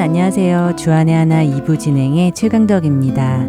[0.00, 0.76] 안녕하세요.
[0.76, 3.48] 주안의 하나 2부 진행의 최강덕입니다.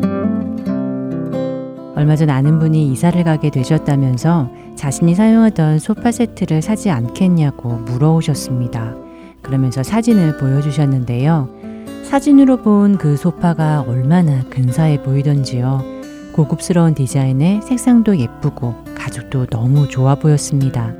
[1.95, 8.95] 얼마 전 아는 분이 이사를 가게 되셨다면서 자신이 사용하던 소파 세트를 사지 않겠냐고 물어오셨습니다.
[9.41, 11.47] 그러면서 사진을 보여주셨는데요.
[12.03, 15.81] 사진으로 본 그 소파가 얼마나 근사해 보이던지요.
[16.33, 20.93] 고급스러운 디자인에 색상도 예쁘고 가죽도 너무 좋아 보였습니다.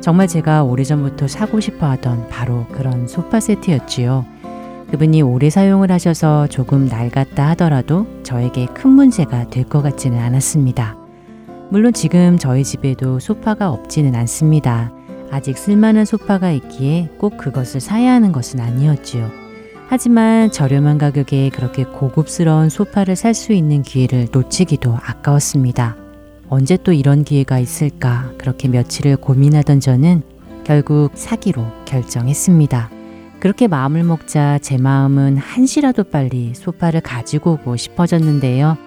[0.00, 4.33] 정말 제가 오래전부터 사고 싶어 하던 바로 그런 소파 세트였지요.
[4.90, 10.96] 그분이 오래 사용을 하셔서 조금 낡았다 하더라도 저에게 큰 문제가 될 것 같지는 않았습니다.
[11.70, 14.92] 물론 지금 저희 집에도 소파가 없지는 않습니다.
[15.30, 19.28] 아직 쓸만한 소파가 있기에 꼭 그것을 사야 하는 것은 아니었지요.
[19.88, 25.96] 하지만 저렴한 가격에 그렇게 고급스러운 소파를 살 수 있는 기회를 놓치기도 아까웠습니다.
[26.48, 30.22] 언제 또 이런 기회가 있을까 그렇게 며칠을 고민하던 저는
[30.62, 32.90] 결국 사기로 결정했습니다.
[33.44, 38.78] 그렇게 마음을 먹자 제 마음은 한시라도 빨리 소파를 가지고 오고 싶어졌는데요.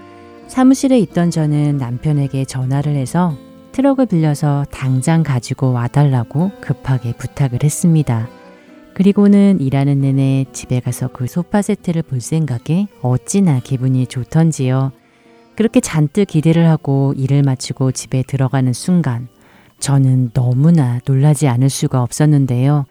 [0.48, 3.38] 사무실에 있던 저는 남편에게 전화를 해서
[3.72, 8.28] 트럭을 빌려서 당장 가지고 와달라고 급하게 부탁을 했습니다.
[8.96, 14.92] 그리고는 일하는 내내 집에 가서 그 소파 세트를 볼 생각에 어찌나 기분이 좋던지요.
[15.56, 19.28] 그렇게 잔뜩 기대를 하고 일을 마치고 집에 들어가는 순간
[19.78, 22.88] 저는 너무나 놀라지 않을 수가 없었는데요.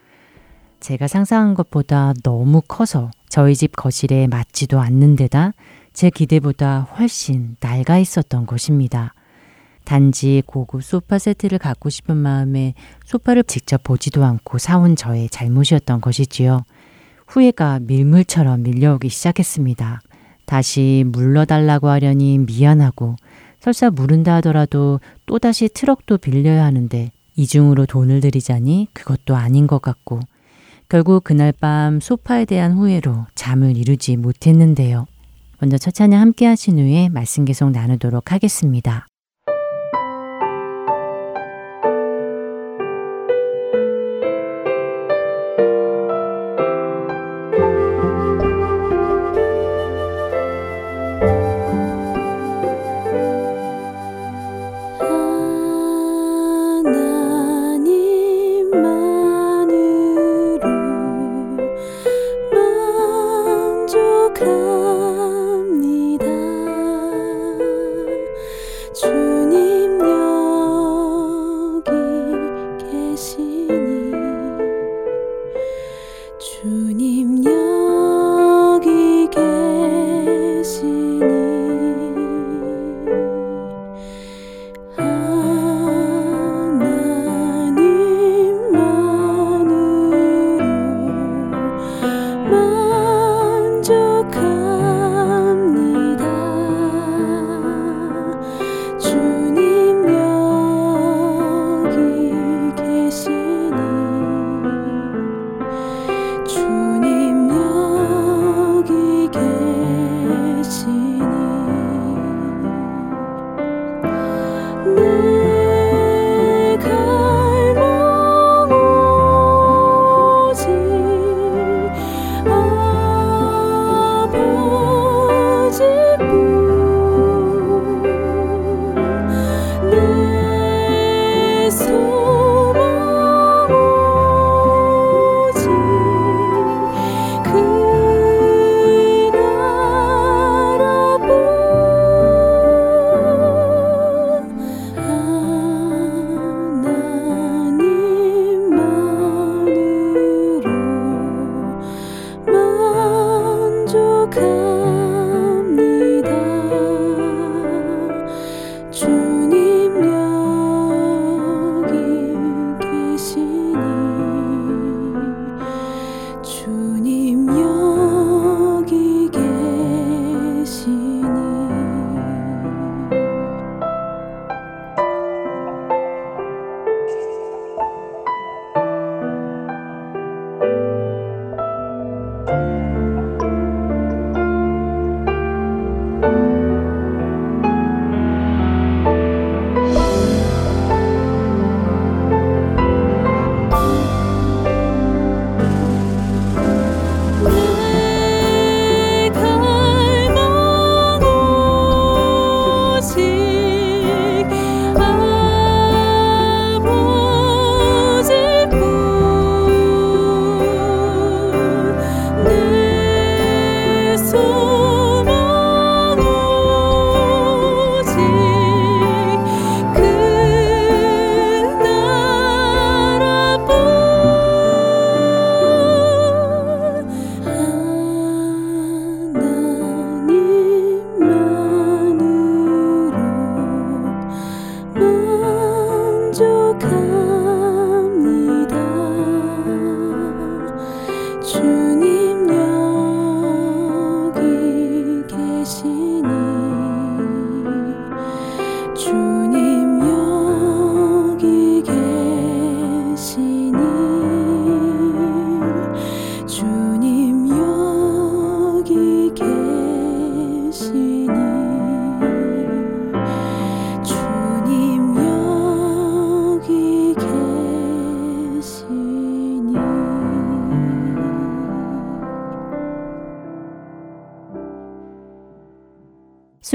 [0.79, 5.53] 제가 상상한 것보다 너무 커서 저희 집 거실에 맞지도 않는 데다
[5.93, 9.13] 제 기대보다 훨씬 낡아 있었던 것입니다.
[9.83, 12.73] 단지 고급 소파 세트를 갖고 싶은 마음에
[13.05, 16.63] 소파를 직접 보지도 않고 사온 저의 잘못이었던 것이지요.
[17.27, 20.01] 후회가 밀물처럼 밀려오기 시작했습니다.
[20.45, 23.15] 다시 물러달라고 하려니 미안하고
[23.59, 30.19] 설사 물은다 하더라도 또다시 트럭도 빌려야 하는데 이중으로 돈을 들이자니 그것도 아닌 것 같고
[30.89, 35.05] 결국 그날 밤 소파에 대한 후회로 잠을 이루지 못했는데요.
[35.59, 39.07] 먼저 첫 찬양 함께 하신 후에 말씀 계속 나누도록 하겠습니다.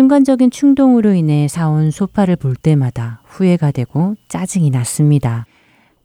[0.03, 5.47] 순간적인 충동으로 인해 사온 소파를 볼 때마다 후회가 되고 짜증이 났습니다.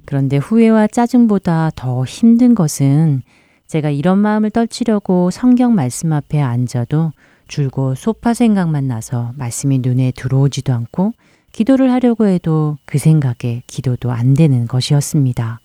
[0.05, 3.23] 그런데 후회와 짜증보다 더 힘든 것은
[3.65, 7.11] 제가 이런 마음을 떨치려고 성경 말씀 앞에 앉아도
[7.47, 11.13] 줄곧 소파 생각만 나서 말씀이 눈에 들어오지도 않고
[11.51, 15.59] 기도를 하려고 해도 그 생각에 기도도 안 되는 것이었습니다.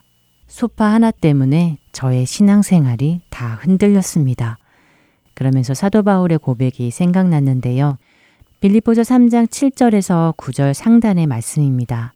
[0.46, 4.56] 소파 하나 때문에 저의 신앙생활이 다 흔들렸습니다.
[5.34, 7.98] 그러면서 사도 바울의 고백이 생각났는데요.
[8.62, 12.14] 빌리포저 3장 7절에서 9절 상단의 말씀입니다.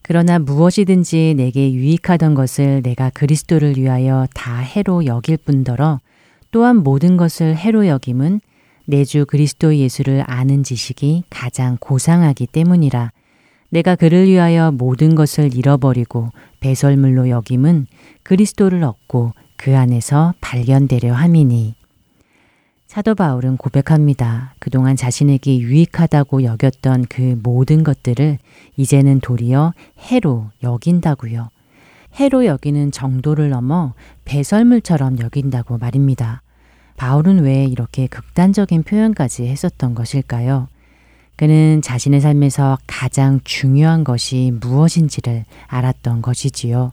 [0.00, 6.00] 그러나 무엇이든지 내게 유익하던 것을 내가 그리스도를 위하여 다 해로 여길 뿐더러
[6.52, 8.40] 또한 모든 것을 해로 여김은
[8.86, 13.12] 내 주 그리스도 예수를 아는 지식이 가장 고상하기 때문이라
[13.68, 16.30] 내가 그를 위하여 모든 것을 잃어버리고
[16.60, 17.88] 배설물로 여김은
[18.22, 21.74] 그리스도를 얻고 그 안에서 발견되려 함이니
[22.94, 24.54] 사도 바울은 고백합니다.
[24.60, 28.38] 그동안 자신에게 유익하다고 여겼던 그 모든 것들을
[28.76, 31.48] 이제는 도리어 해로 여긴다고요.
[32.14, 33.94] 해로 여기는 정도를 넘어
[34.24, 36.42] 배설물처럼 여긴다고 말입니다.
[36.96, 40.68] 바울은 왜 이렇게 극단적인 표현까지 했었던 것일까요?
[41.34, 46.92] 그는 자신의 삶에서 가장 중요한 것이 무엇인지를 알았던 것이지요.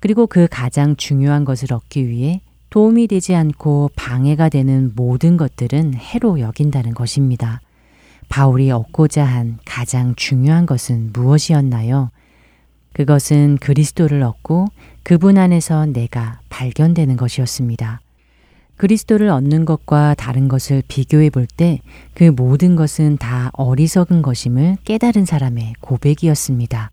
[0.00, 2.40] 그리고 그 가장 중요한 것을 얻기 위해
[2.70, 7.60] 도움이 되지 않고 방해가 되는 모든 것들은 해로 여긴다는 것입니다.
[8.28, 12.10] 바울이 얻고자 한 가장 중요한 것은 무엇이었나요?
[12.92, 14.66] 그것은 그리스도를 얻고
[15.02, 18.00] 그분 안에서 내가 발견되는 것이었습니다.
[18.76, 21.80] 그리스도를 얻는 것과 다른 것을 비교해 볼 때
[22.14, 26.90] 그 모든 것은 다 어리석은 것임을 깨달은 사람의 고백이었습니다.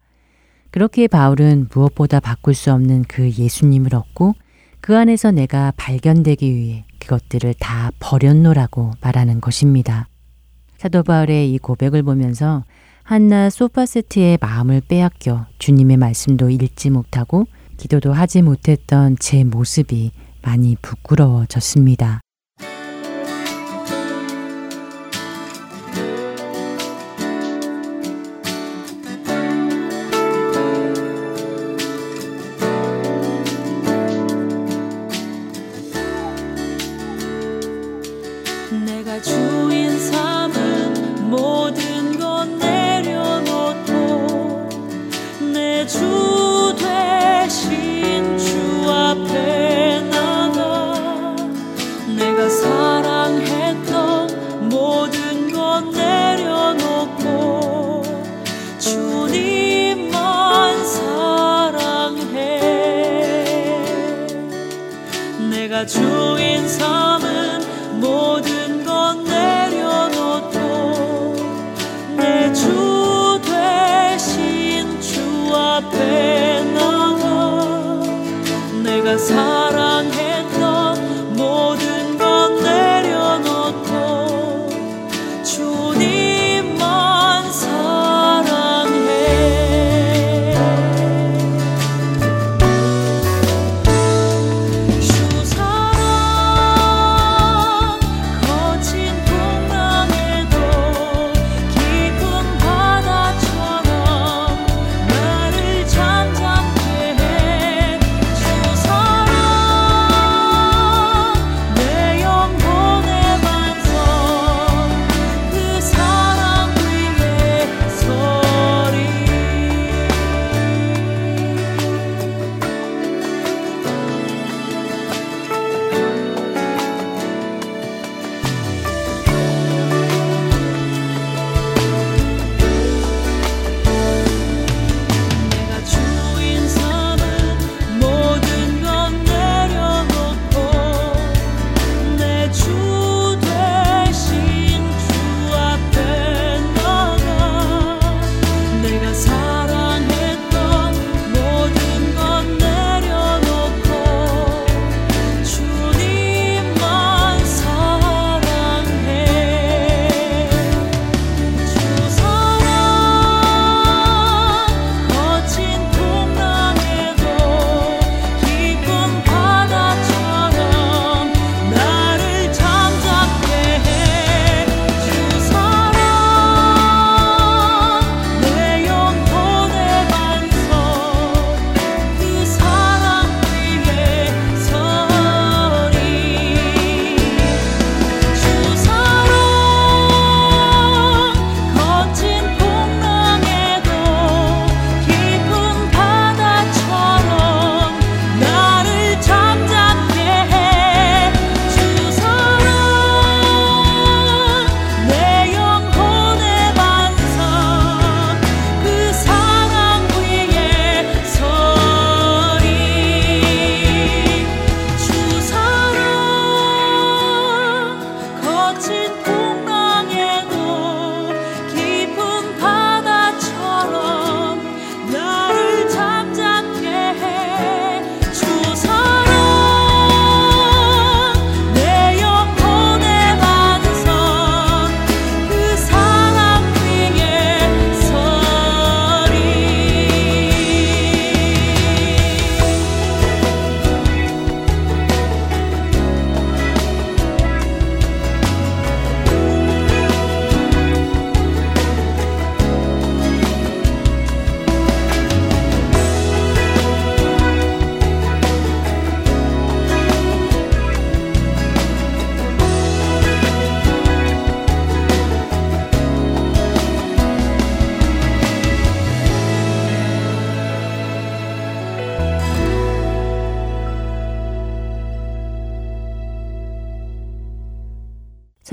[0.72, 4.36] 그렇게 바울은 무엇보다 바꿀 수 없는 그 예수님을 얻고
[4.84, 10.10] 그 안에서 내가 발견되기 위해 그것들을 다 버렸노라고 말하는 것입니다.
[10.78, 12.66] 사도 바울의 이 고백을 보면서
[13.04, 17.46] 한나 소파 세트의 마음을 빼앗겨 주님의 말씀도 읽지 못하고
[17.78, 22.23] 기도도 하지 못했던 제 모습이 많이 부끄러워졌습니다.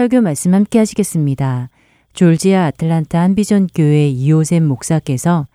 [0.00, 1.69] 설교 말씀 함께 하시겠습니다.
[2.14, 5.47] 졸지아 아틀란타 한비전 교회 이호샘 목사께서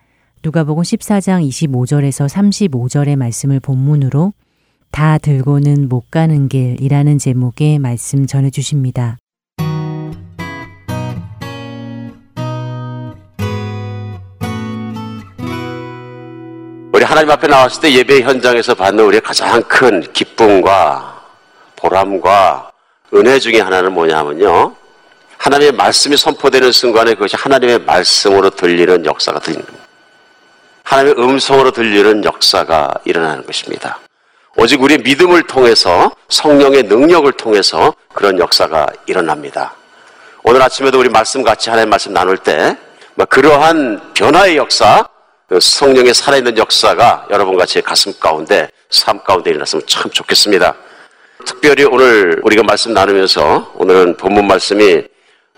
[0.44, 4.34] 누가복음 14장 25절에서 35절의 말씀을 본문으로
[4.92, 9.18] 다 들고는 못 가는 길이라는 제목의 말씀 전해 주십니다.
[16.92, 21.16] 우리 하나님 앞에 나왔을 때 예배 현장에서 받는 우리의 가장 큰 기쁨과
[21.74, 22.65] 보람과
[23.14, 24.74] 은혜 중에 하나는 뭐냐면요.
[25.38, 29.86] 하나님의 말씀이 선포되는 순간에 그것이 하나님의 말씀으로 들리는 역사가 들리는 겁니다.
[30.82, 33.98] 하나님의 음성으로 들리는 역사가 일어나는 것입니다.
[34.56, 39.74] 오직 우리의 믿음을 통해서 성령의 능력을 통해서 그런 역사가 일어납니다.
[40.42, 45.06] 오늘 아침에도 우리 말씀 같이 하나님 말씀 나눌 때뭐 그러한 변화의 역사,
[45.48, 50.74] 그 성령의 살아있는 역사가 여러분 같이 가슴 가운데 삶 가운데 일어났으면 참 좋겠습니다.
[51.46, 55.04] 특별히 오늘 우리가 말씀 나누면서 오늘은 본문 말씀이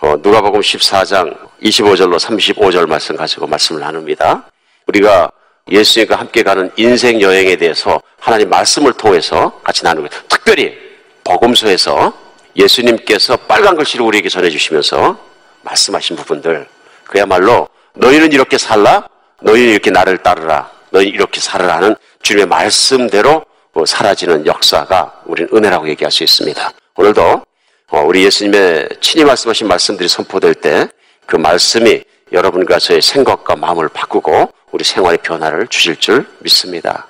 [0.00, 4.44] 어, 누가복음 14장 25절로 35절 말씀 가지고 말씀을 나눕니다.
[4.86, 5.32] 우리가
[5.70, 10.76] 예수님과 함께 가는 인생 여행에 대해서 하나님 말씀을 통해서 같이 나누고 특별히
[11.24, 12.12] 복음서에서
[12.54, 15.18] 예수님께서 빨간 글씨로 우리에게 전해주시면서
[15.62, 16.68] 말씀하신 부분들.
[17.04, 19.08] 그야말로 너희는 이렇게 살라?
[19.40, 20.70] 너희는 이렇게 나를 따르라?
[20.90, 23.47] 너희 이렇게 살으라 하는 주님의 말씀대로 뭐
[23.86, 26.72] 사라지는 역사가 우리는 은혜라고 얘기할 수 있습니다.
[26.96, 27.42] 오늘도
[27.90, 30.88] 어, 우리 예수님의 친히 말씀하신 말씀들이 선포될 때
[31.28, 37.06] 그 말씀이 여러분과 저의 생각과 마음을 바꾸고 우리 생활의 변화를 주실 줄 믿습니다.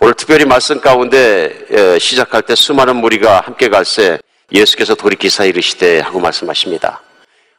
[0.00, 4.18] 오늘 특별히 말씀 가운데 시작할 때 수많은 무리가 함께 갈새
[4.50, 7.00] 예수께서 돌이키사 이르시되 하고 말씀하십니다.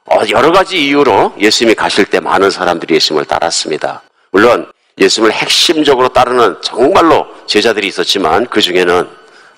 [0.04, 4.02] 어, 여러 가지 이유로 예수님이 가실 때 많은 사람들이 예수님을 따랐습니다.
[4.32, 4.70] 물론
[5.00, 9.08] 예수님을 핵심적으로 따르는 정말로 제자들이 있었지만 그 중에는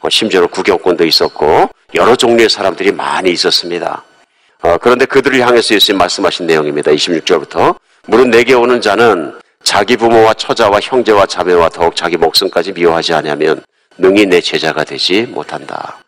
[0.01, 4.03] 어, 심지어는 구경꾼도 있었고 여러 종류의 사람들이 많이 있었습니다.
[4.61, 6.91] 어, 그런데 그들을 향해서 예수님 말씀하신 내용입니다.
[6.91, 7.75] 26절부터
[8.07, 9.33] 물은 내게 오는 자는
[9.63, 13.63] 자기 부모와 처자와 형제와 자매와 더욱 자기 목숨까지 미워하지 않으면
[13.97, 15.99] 능히 내 제자가 되지 못한다.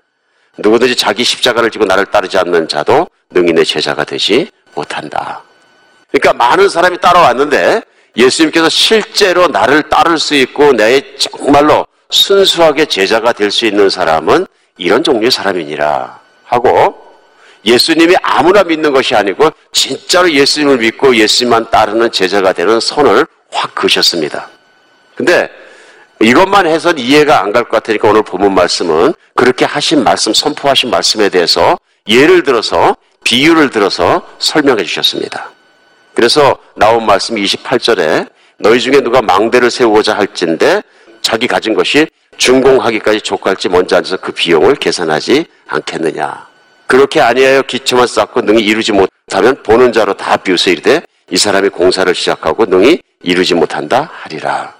[0.58, 5.44] 누구든지 자기 십자가를 지고 나를 따르지 않는 자도 능히 내 제자가 되지 못한다.
[6.12, 7.82] 그러니까 많은 사람이 따라왔는데
[8.16, 14.46] 예수님께서 실제로 나를 따를 수 있고 내 정말로 순수하게 제자가 될 수 있는 사람은
[14.78, 17.02] 이런 종류의 사람이니라 하고
[17.66, 24.50] 예수님이 아무나 믿는 것이 아니고 진짜로 예수님을 믿고 예수님만 따르는 제자가 되는 선을 확 그으셨습니다.
[25.16, 25.50] 근데
[26.22, 31.30] 이것만 해선 이해가 안 갈 것 같으니까 오늘 본문 말씀은 그렇게 하신 말씀, 선포하신 말씀에
[31.30, 31.78] 대해서
[32.08, 35.52] 예를 들어서 비유를 들어서 설명해 주셨습니다.
[36.14, 40.82] 그래서 나온 말씀 28절에 너희 중에 누가 망대를 세우고자 할진데
[41.22, 46.48] 자기 가진 것이 준공하기까지 족할지 먼저 앉아서 그 비용을 계산하지 않겠느냐.
[46.88, 51.02] 그렇게 아니하여 기초만 쌓고 능히 이루지 못하면 보는 자로 다 비웃어 이르되
[51.32, 54.76] 이 사람이 공사를 시작하고 능히 이루지 못한다 하리라.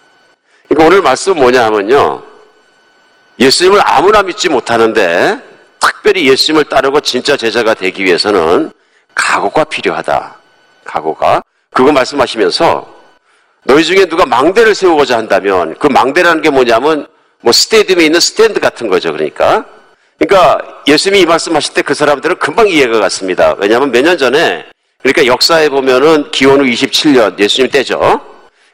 [0.68, 2.24] 그러니까 오늘 말씀은 뭐냐 하면요.
[3.40, 5.40] 예수님을 아무나 믿지 못하는데
[5.80, 8.72] 특별히 예수님을 따르고 진짜 제자가 되기 위해서는
[9.16, 10.43] 각오가 필요하다.
[10.86, 11.42] 각오가.
[11.72, 12.88] 그거 말씀하시면서
[13.66, 17.08] 너희 중에 누가 망대를 세우고자 한다면 그 망대라는 게 뭐냐면
[17.42, 19.12] 뭐 스테디움에 있는 스탠드 같은 거죠.
[19.12, 19.66] 그러니까.
[20.20, 23.56] 그러니까 예수님이 이 말씀하실 때 그 사람들은 금방 이해가 갔습니다.
[23.58, 24.66] 왜냐하면 몇 년 전에
[25.02, 28.22] 그러니까 역사에 보면은 기원 후 27년 예수님 때죠.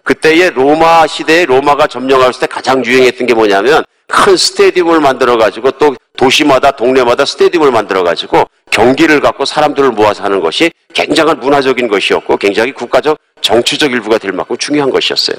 [0.04, 5.96] 그때의 로마 시대에 로마가 점령했을 때 가장 유행했던 게 뭐냐면 큰 스테디움을 만들어 가지고 또
[6.18, 12.72] 도시마다 동네마다 스테디움을 만들어 가지고 경기를 갖고 사람들을 모아서 하는 것이 굉장한 문화적인 것이었고 굉장히
[12.72, 15.38] 국가적 정치적 일부가 될 만큼 중요한 것이었어요.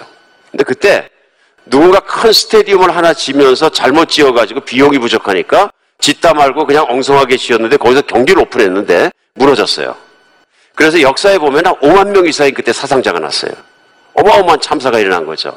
[0.51, 1.09] 근데 그때
[1.67, 8.03] 누군가 큰 스테디움을 하나 지면서 잘못 지어가지고 비용이 부족하니까 짓다 말고 그냥 엉성하게 지었는데 거기서
[8.03, 9.95] 경기를 오픈했는데 무너졌어요.
[10.75, 13.53] 그래서 역사에 보면 한 5만 명 이상이 그때 사상자가 났어요.
[14.15, 15.57] 어마어마한 참사가 일어난 거죠.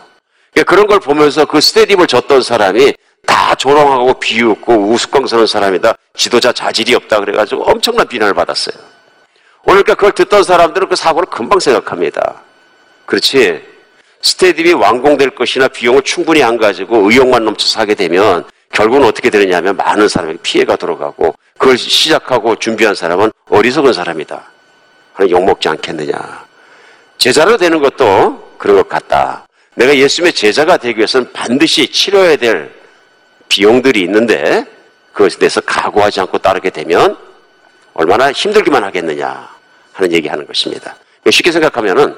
[0.52, 2.94] 그러니까 그런 걸 보면서 그 스테디움을 졌던 사람이
[3.26, 5.96] 다 조롱하고 비웃고 우스꽝스러운 사람이다.
[6.16, 7.20] 지도자 자질이 없다.
[7.20, 8.76] 그래가지고 엄청난 비난을 받았어요.
[9.66, 12.42] 오늘 그러니까 그걸 듣던 사람들은 그 사고를 금방 생각합니다.
[13.06, 13.64] 그렇지.
[14.22, 20.08] 스테디움이 완공될 것이나 비용을 충분히 안 가지고 의욕만 넘쳐서 하게 되면 결국은 어떻게 되느냐면 많은
[20.08, 24.52] 사람에게 피해가 들어가고 그걸 시작하고 준비한 사람은 어리석은 사람이다.
[25.30, 26.46] 욕먹지 않겠느냐.
[27.18, 29.48] 제자로 되는 것도 그런 것 같다.
[29.76, 32.74] 내가 예수님의 제자가 되기 위해서는 반드시 치러야 될
[33.50, 34.66] 비용들이 있는데
[35.14, 37.18] 그것에 대해서 각오하지 않고 따르게 되면
[37.94, 39.50] 얼마나 힘들기만 하겠느냐
[39.94, 40.96] 하는 얘기하는 것입니다.
[41.30, 42.16] 쉽게 생각하면은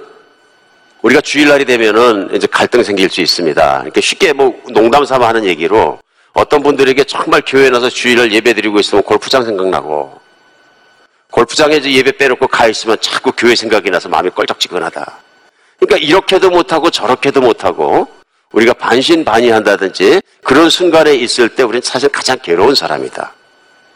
[1.02, 3.78] 우리가 주일날이 되면은 이제 갈등 생길 수 있습니다.
[3.80, 6.00] 그러니까 쉽게 뭐 농담 삼아 하는 얘기로
[6.34, 10.20] 어떤 분들에게 정말 교회 에 나서 주일날 예배 드리고 있으면 골프장 생각나고
[11.32, 15.18] 골프장에 예배 빼놓고 가 있으면 자꾸 교회 생각이 나서 마음이 껄쩍지근하다.
[15.80, 18.08] 그러니까 이렇게도 못하고 저렇게도 못하고
[18.52, 23.34] 우리가 반신반의한다든지 그런 순간에 있을 때 우리는 사실 가장 괴로운 사람이다.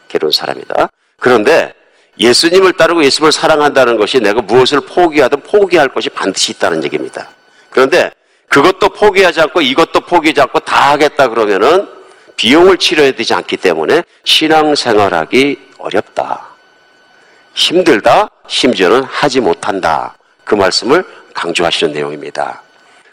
[0.08, 0.88] 괴로운 사람이다.
[1.18, 1.72] 그런데
[2.18, 7.28] 예수님을 따르고 예수님을 사랑한다는 것이 내가 무엇을 포기하든 포기할 것이 반드시 있다는 얘기입니다.
[7.70, 8.10] 그런데
[8.48, 11.88] 그것도 포기하지 않고 이것도 포기하지 않고 다 하겠다 그러면은
[12.36, 16.48] 비용을 치러야 되지 않기 때문에 신앙생활하기 어렵다.
[17.54, 18.28] 힘들다.
[18.48, 20.16] 심지어는 하지 못한다.
[20.44, 22.62] 그 말씀을 강조하시는 내용입니다.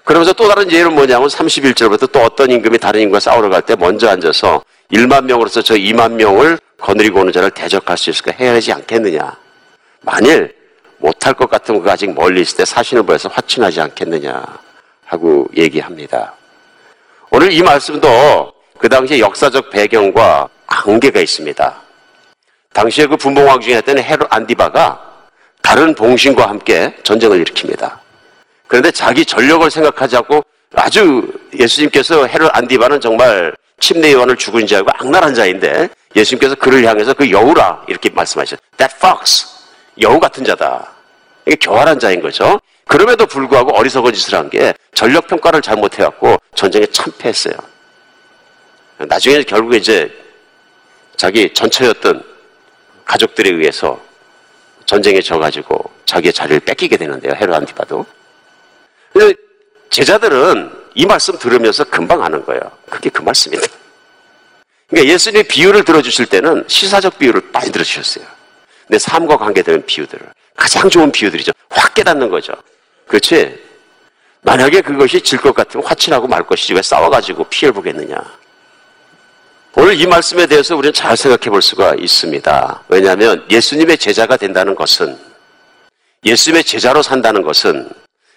[0.07, 4.07] 그러면서 또 다른 예는 뭐냐면 31절부터 또 어떤 임금이 다른 임금과 싸우러 갈 때 먼저
[4.07, 9.35] 앉아서 1만 명으로서 저 2만 명을 거느리고 오는 자를 대적할 수 있을까 해야 하지 않겠느냐.
[10.03, 10.55] 만일
[10.99, 14.45] 못할 것 같으면 그 아직 멀리 있을 때 사신을 보여서 화친하지 않겠느냐
[15.03, 16.35] 하고 얘기합니다.
[17.29, 21.81] 오늘 이 말씀도 그 당시의 역사적 배경과 관계가 있습니다.
[22.71, 25.03] 당시에 그 분봉왕 중에 했던 헤롯 안디바가
[25.61, 28.06] 다른 봉신과 함께 전쟁을 일으킵니다.
[28.67, 30.43] 그런데 자기 전력을 생각하지 않고
[30.75, 37.29] 아주 예수님께서 헤롯 안디바는 정말 침례 요한을 죽은 자이고 악랄한 자인데 예수님께서 그를 향해서 그
[37.31, 38.59] 여우라 이렇게 말씀하셨어요.
[38.77, 39.47] That fox.
[40.01, 40.91] 여우 같은 자다.
[41.45, 42.59] 이게 교활한 자인 거죠.
[42.87, 47.53] 그럼에도 불구하고 어리석은 짓을 한 게 전력 평가를 잘못해갖고 전쟁에 참패했어요.
[48.99, 50.11] 나중에 결국에 이제
[51.15, 52.23] 자기 전처였던
[53.05, 53.99] 가족들에 의해서
[54.85, 57.33] 전쟁에 져가지고 자기의 자리를 뺏기게 되는데요.
[57.35, 58.05] 헤롯 안티바도.
[59.17, 59.33] 근데
[59.89, 62.61] 제자들은 이 말씀 들으면서 금방 아는 거예요.
[62.89, 63.65] 그게 그 말씀이다.
[64.87, 68.25] 그러니까 예수님의 비유를 들어주실 때는 시사적 비유를 많이 들어주셨어요.
[68.87, 70.25] 내 삶과 관계되는 비유들을.
[70.55, 71.51] 가장 좋은 비유들이죠.
[71.69, 72.53] 확 깨닫는 거죠.
[73.07, 73.59] 그렇지?
[74.41, 78.17] 만약에 그것이 질 것 같으면 화친하고 말 것이지 왜 싸워가지고 피해를 보겠느냐.
[79.75, 82.83] 오늘 이 말씀에 대해서 우리는 잘 생각해 볼 수가 있습니다.
[82.87, 85.17] 왜냐하면 예수님의 제자가 된다는 것은
[86.23, 87.89] 예수님의 제자로 산다는 것은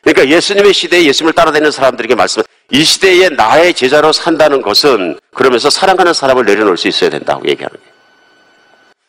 [0.03, 6.15] 그러니까 예수님의 시대에 예수님을 따라다니는 사람들에게 말씀, 이 시대에 나의 제자로 산다는 것은 그러면서 사랑하는
[6.15, 7.91] 사람을 내려놓을 수 있어야 된다고 얘기하는 거예요.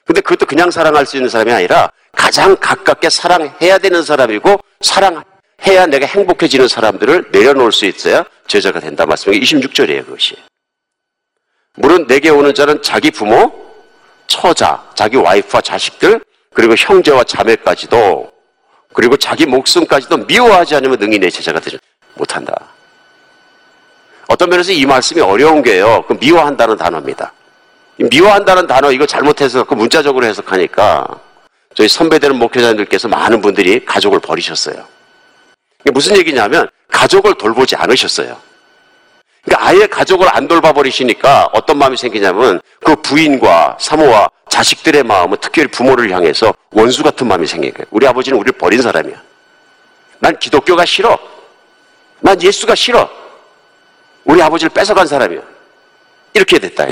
[0.05, 6.05] 근데 그것도 그냥 사랑할 수 있는 사람이 아니라 가장 가깝게 사랑해야 되는 사람이고 사랑해야 내가
[6.07, 10.35] 행복해지는 사람들을 내려놓을 수 있어야 제자가 된다 말씀이 26절이에요, 그것이.
[11.75, 13.53] 물론 내게 오는 자는 자기 부모,
[14.27, 16.21] 처자, 자기 와이프와 자식들,
[16.53, 18.30] 그리고 형제와 자매까지도
[18.93, 21.77] 그리고 자기 목숨까지도 미워하지 않으면 능히 내 제자가 되지
[22.15, 22.53] 못한다.
[24.27, 26.03] 어떤 면에서 이 말씀이 어려운 게요.
[26.07, 27.33] 그 미워한다는 단어입니다.
[27.97, 31.07] 미워한다는 단어 이거 잘못해서 그 문자적으로 해석하니까
[31.75, 34.85] 저희 선배되는 목회자님들께서 많은 분들이 가족을 버리셨어요.
[35.93, 38.37] 무슨 얘기냐면 가족을 돌보지 않으셨어요.
[39.43, 46.11] 그러니까 아예 가족을 안 돌봐버리시니까 어떤 마음이 생기냐면 그 부인과 사모와 자식들의 마음은 특별히 부모를
[46.11, 47.85] 향해서 원수 같은 마음이 거예요.
[47.89, 49.19] 우리 아버지는 우리를 버린 사람이야.
[50.19, 51.17] 난 기독교가 싫어.
[52.19, 53.09] 난 예수가 싫어.
[54.25, 55.41] 우리 아버지를 뺏어간 사람이야.
[56.33, 56.85] 이렇게 됐다.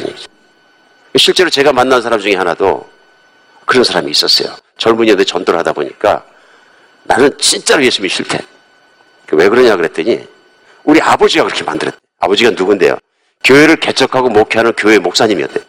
[1.17, 2.89] 실제로 제가 만난 사람 중에 하나도
[3.65, 4.55] 그런 사람이 있었어요.
[4.77, 6.23] 젊은이들 전도를 하다 보니까
[7.03, 8.39] 나는 진짜로 예수님이 싫대.
[9.33, 10.25] 왜 그러냐 그랬더니
[10.85, 11.97] 우리 아버지가 그렇게 만들었대.
[12.19, 12.97] 아버지가 누군데요?
[13.43, 15.68] 교회를 개척하고 목회하는 교회 목사님이었대.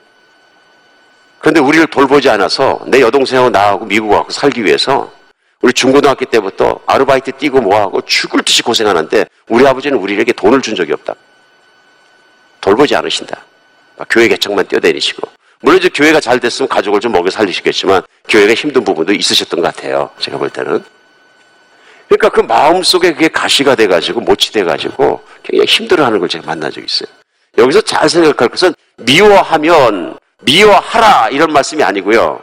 [1.41, 5.11] 그런데 우리를 돌보지 않아서 내 여동생하고 나하고 미국 와서 살기 위해서
[5.63, 10.93] 우리 중고등학교 때부터 아르바이트 뛰고 뭐하고 죽을 듯이 고생하는데 우리 아버지는 우리에게 돈을 준 적이
[10.93, 11.15] 없다.
[12.61, 13.45] 돌보지 않으신다.
[14.09, 15.29] 교회 개척만 뛰어다니시고.
[15.63, 20.11] 물론 이제 교회가 잘 됐으면 가족을 좀 먹여 살리시겠지만 교회가 힘든 부분도 있으셨던 것 같아요.
[20.19, 20.83] 제가 볼 때는.
[22.09, 26.87] 그러니까 그 마음 속에 그게 가시가 돼가지고 못이 돼가지고 굉장히 힘들어하는 걸 제가 만난 적이
[26.87, 27.09] 있어요.
[27.59, 32.41] 여기서 잘 생각할 것은 미워하면 미워하라 이런 말씀이 아니고요.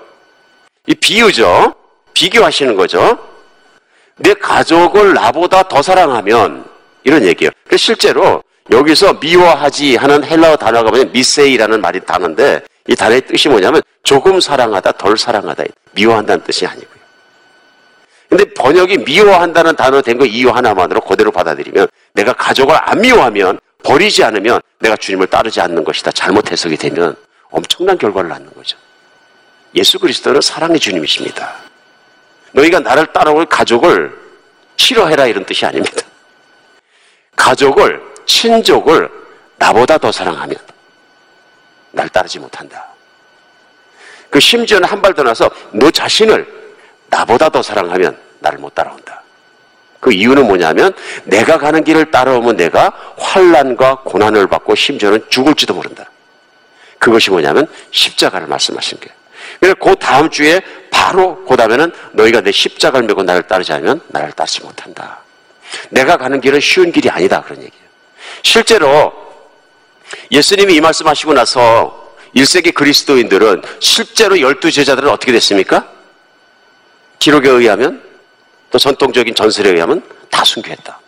[0.88, 1.73] 이 비유죠.
[2.13, 3.17] 비교하시는 거죠.
[4.17, 6.65] 내 가족을 나보다 더 사랑하면
[7.03, 7.51] 이런 얘기예요.
[7.65, 13.81] 그래서 실제로 여기서 미워하지 하는 헬라어 단어가 뭐냐면 미세이라는 말이 단어인데 이 단어의 뜻이 뭐냐면
[14.03, 16.97] 조금 사랑하다, 덜 사랑하다, 미워한다는 뜻이 아니고요.
[18.29, 24.23] 근데 번역이 미워한다는 단어 된 거 이유 하나만으로 그대로 받아들이면 내가 가족을 안 미워하면 버리지
[24.23, 26.12] 않으면 내가 주님을 따르지 않는 것이다.
[26.12, 27.15] 잘못 해석이 되면
[27.49, 28.77] 엄청난 결과를 낳는 거죠.
[29.75, 31.55] 예수 그리스도는 사랑의 주님이십니다.
[32.51, 34.17] 너희가 나를 따라올 가족을
[34.77, 36.01] 싫어해라 이런 뜻이 아닙니다.
[37.36, 39.10] 가족을, 친족을
[39.57, 40.57] 나보다 더 사랑하면
[41.91, 42.86] 날 따르지 못한다.
[44.29, 46.45] 그 심지어는 한 발 더 나서 너 자신을
[47.07, 49.21] 나보다 더 사랑하면 나를 못 따라온다.
[49.99, 56.10] 그 이유는 뭐냐면 내가 가는 길을 따라오면 내가 환란과 고난을 받고 심지어는 죽을지도 모른다.
[56.99, 59.15] 그것이 뭐냐면 십자가를 말씀하신 거예요.
[59.60, 64.31] 그래서 그 다음 주에 바로 그 다음에는 너희가 내 십자가를 메고 나를 따르지 않으면 나를
[64.33, 65.19] 따르지 못한다.
[65.89, 67.41] 내가 가는 길은 쉬운 길이 아니다.
[67.41, 67.88] 그런 얘기예요.
[68.43, 69.13] 실제로
[70.31, 75.89] 예수님이 이 말씀하시고 나서 1세기 그리스도인들은 실제로 열두 제자들은 어떻게 됐습니까?
[77.19, 78.03] 기록에 의하면
[78.69, 80.99] 또 전통적인 전설에 의하면 다 순교했다.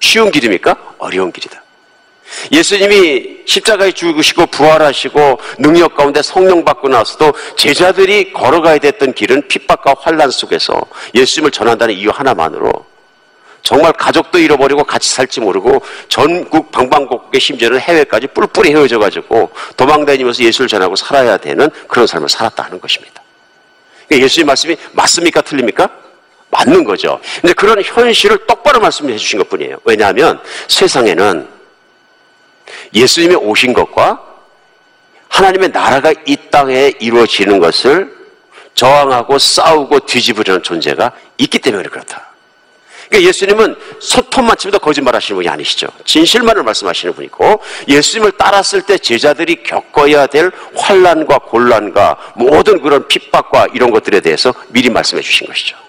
[0.00, 0.94] 쉬운 길입니까?
[0.98, 1.62] 어려운 길이다.
[2.52, 10.30] 예수님이 십자가에 죽으시고 부활하시고 능력 가운데 성령 받고 나서도 제자들이 걸어가야 됐던 길은 핍박과 환란
[10.30, 10.80] 속에서
[11.14, 12.70] 예수님을 전한다는 이유 하나만으로
[13.62, 20.68] 정말 가족도 잃어버리고 같이 살지 모르고 전국 방방곡곡에 심지어는 해외까지 뿔뿔이 헤어져 가지고 도망다니면서 예수를
[20.68, 23.22] 전하고 살아야 되는 그런 삶을 살았다는 것입니다.
[24.06, 25.40] 그러니까 예수님 말씀이 맞습니까?
[25.40, 25.90] 틀립니까?
[26.50, 27.18] 맞는 거죠.
[27.40, 29.78] 근데 그런 현실을 똑바로 말씀해 주신 것 뿐이에요.
[29.84, 31.55] 왜냐하면 세상에는
[32.96, 34.22] 예수님이 오신 것과
[35.28, 38.16] 하나님의 나라가 이 땅에 이루어지는 것을
[38.74, 42.26] 저항하고 싸우고 뒤집으려는 존재가 있기 때문에 그렇다.
[43.08, 45.86] 그러니까 예수님은 소통만 치면도 거짓말 하시는 분이 아니시죠.
[46.04, 53.90] 진실만을 말씀하시는 분이고 예수님을 따랐을 때 제자들이 겪어야 될 환란과 곤란과 모든 그런 핍박과 이런
[53.90, 55.85] 것들에 대해서 미리 말씀해 주신 것이죠.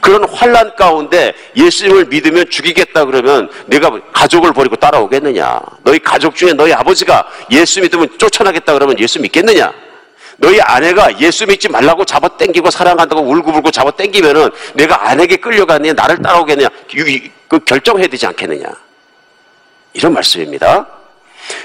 [0.00, 5.60] 그런 환란 가운데 예수님을 믿으면 죽이겠다 그러면 내가 가족을 버리고 따라오겠느냐?
[5.82, 9.72] 너희 가족 중에 너희 아버지가 예수 믿으면 쫓아나겠다 그러면 예수 믿겠느냐?
[10.38, 16.68] 너희 아내가 예수 믿지 말라고 잡아당기고 사랑한다고 울고불고 잡아당기면은 내가 아내에게 끌려가느냐 나를 따라오겠느냐
[17.48, 18.66] 그 결정해야 되지 않겠느냐
[19.94, 20.86] 이런 말씀입니다.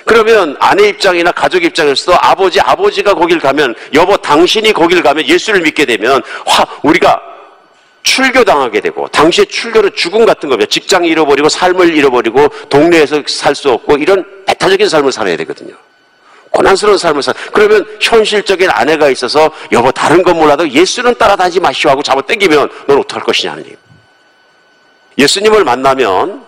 [0.05, 5.85] 그러면 아내 입장이나 가족 입장에서도 아버지 아버지가 거길 가면 여보 당신이 거길 가면 예수를 믿게
[5.85, 7.21] 되면 화 우리가
[8.03, 10.69] 출교당하게 되고 당시의 출교는 죽음 같은 겁니다.
[10.69, 15.75] 직장 잃어버리고 삶을 잃어버리고 동네에서 살 수 없고 이런 배타적인 삶을 살아야 되거든요.
[16.51, 17.33] 고난스러운 삶을 살.
[17.53, 22.99] 그러면 현실적인 아내가 있어서 여보 다른 건 몰라도 예수는 따라다니지 마시오 하고 잡아 당기면 넌
[22.99, 23.75] 어떡할 것이냐 하는 얘기.
[25.17, 26.45] 예수님을 만나면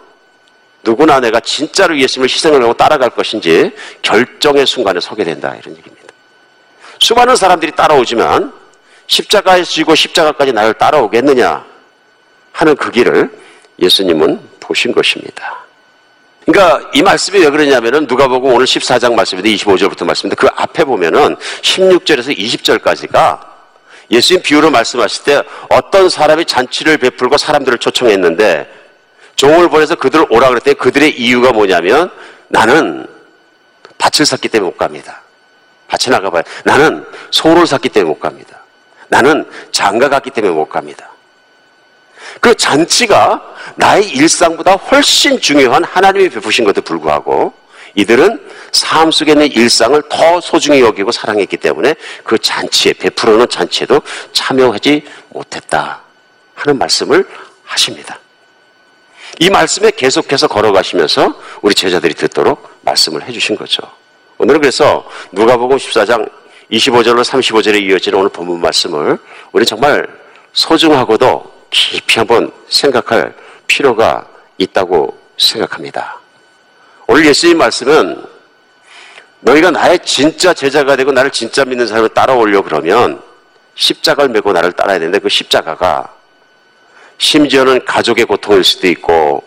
[0.83, 6.07] 누구나 내가 진짜로 예수님을 희생을 하고 따라갈 것인지 결정의 순간에 서게 된다 이런 얘기입니다.
[6.99, 8.51] 수많은 사람들이 따라오지만
[9.13, 11.63] 십자가에 지고 십자가까지 나를 따라오겠느냐
[12.51, 13.29] 하는 그 길을
[13.79, 15.63] 예수님은 보신 것입니다.
[16.45, 21.35] 그러니까 이 말씀이 왜 그러냐면은 누가 보고 오늘 14장 말씀인데 25절부터 말씀인데 그 앞에 보면은
[21.35, 23.39] 16절에서 20절까지가
[24.11, 28.67] 예수님 비유로 말씀하실 때 어떤 사람이 잔치를 베풀고 사람들을 초청했는데
[29.35, 32.11] 종을 보내서 그들을 오라 그랬더니 그들의 이유가 뭐냐면
[32.47, 33.07] 나는
[33.99, 35.21] 밭을 샀기 때문에 못 갑니다.
[35.87, 36.43] 밭에 나가봐요.
[36.65, 38.62] 나는 소를 샀기 때문에 못 갑니다.
[39.13, 41.11] 나는 장가 갔기 때문에 못 갑니다.
[42.41, 43.43] 그 잔치가
[43.75, 47.53] 나의 일상보다 훨씬 중요한 하나님이 베푸신 것도 불구하고
[47.93, 54.01] 이들은 삶 속에 있는 일상을 더 소중히 여기고 사랑했기 때문에 그 잔치에 베풀어 놓은 잔치에도
[54.31, 56.01] 참여하지 못했다
[56.55, 57.27] 하는 말씀을
[57.65, 58.17] 하십니다.
[59.39, 63.83] 이 말씀에 계속해서 걸어가시면서 우리 제자들이 듣도록 말씀을 해주신 거죠.
[64.39, 66.42] 오늘은 그래서 누가복음 14장
[66.73, 69.19] 25절로 35절에 이어지는 오늘 본문 말씀을
[69.51, 70.07] 우리 정말
[70.53, 73.35] 소중하고도 깊이 한번 생각할
[73.67, 76.19] 필요가 있다고 생각합니다.
[77.07, 78.25] 오늘 예수님 말씀은
[79.41, 83.21] 너희가 나의 진짜 제자가 되고 나를 진짜 믿는 사람을 따라오려 그러면
[83.75, 86.11] 십자가를 메고 나를 따라야 되는데 그 십자가가
[87.19, 89.43] 심지어는 가족의 고통일 수도 있고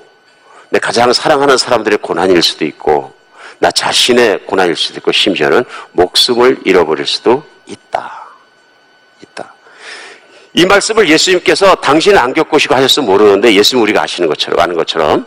[0.71, 3.16] 내 가장 사랑하는 사람들의 고난일 수도 있고
[3.59, 8.27] 나 자신의 고난일 수도 있고 심지어는 목숨을 잃어버릴 수도 있다.
[9.23, 9.55] 있다.
[10.55, 15.27] 이 말씀을 예수님께서 당신은 안 겪으시고 하셨으면 모르는데 예수님 우리가 아시는 것처럼 아는 것처럼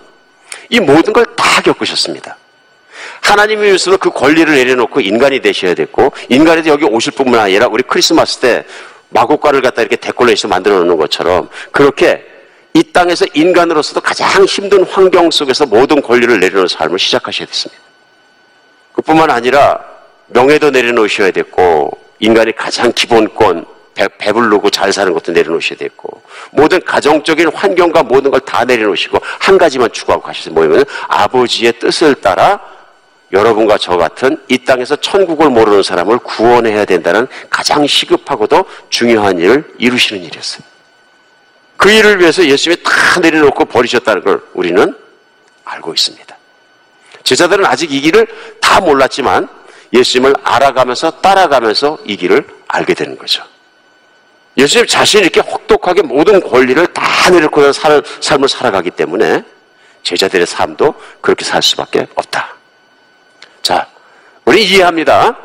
[0.70, 1.26] 이 모든 걸
[1.60, 2.38] 다 겪으셨습니다.
[3.22, 8.40] 하나님이 위에서 그 권리를 내려놓고 인간이 되셔야 됐고 인간이 여기 오실 뿐만 아니라 우리 크리스마스
[8.40, 8.64] 때
[9.10, 12.26] 마구간을 갖다 이렇게 데콜레이션 만들어 놓는 것처럼 그렇게
[12.74, 17.89] 이 땅에서 인간으로서도 가장 힘든 환경 속에서 모든 권리를 내려놓은 삶을 시작하셔야 됐습니다.
[19.00, 19.80] 그뿐만 아니라
[20.28, 27.50] 명예도 내려놓으셔야 됐고 인간의 가장 기본권 배, 배부르고 잘 사는 것도 내려놓으셔야 됐고 모든 가정적인
[27.54, 32.60] 환경과 모든 걸 다 내려놓으시고 한 가지만 추구하고 가셔서 뭐냐면 아버지의 뜻을 따라
[33.32, 40.24] 여러분과 저 같은 이 땅에서 천국을 모르는 사람을 구원해야 된다는 가장 시급하고도 중요한 일을 이루시는
[40.24, 40.64] 일이었어요.
[41.78, 44.94] 그 일을 위해서 예수님이 다 내려놓고 버리셨다는 걸 우리는
[45.64, 46.29] 알고 있습니다.
[47.30, 48.26] 제자들은 아직 이 길을
[48.60, 49.48] 다 몰랐지만
[49.94, 53.44] 예수님을 알아가면서 따라가면서 이 길을 알게 되는 거죠.
[54.58, 59.44] 예수님 자신이 이렇게 혹독하게 모든 권리를 다 내려놓고 살, 삶을 살아가기 때문에
[60.02, 62.56] 제자들의 삶도 그렇게 살 수밖에 없다.
[63.62, 63.88] 자,
[64.46, 65.38] 우리 이해합니다.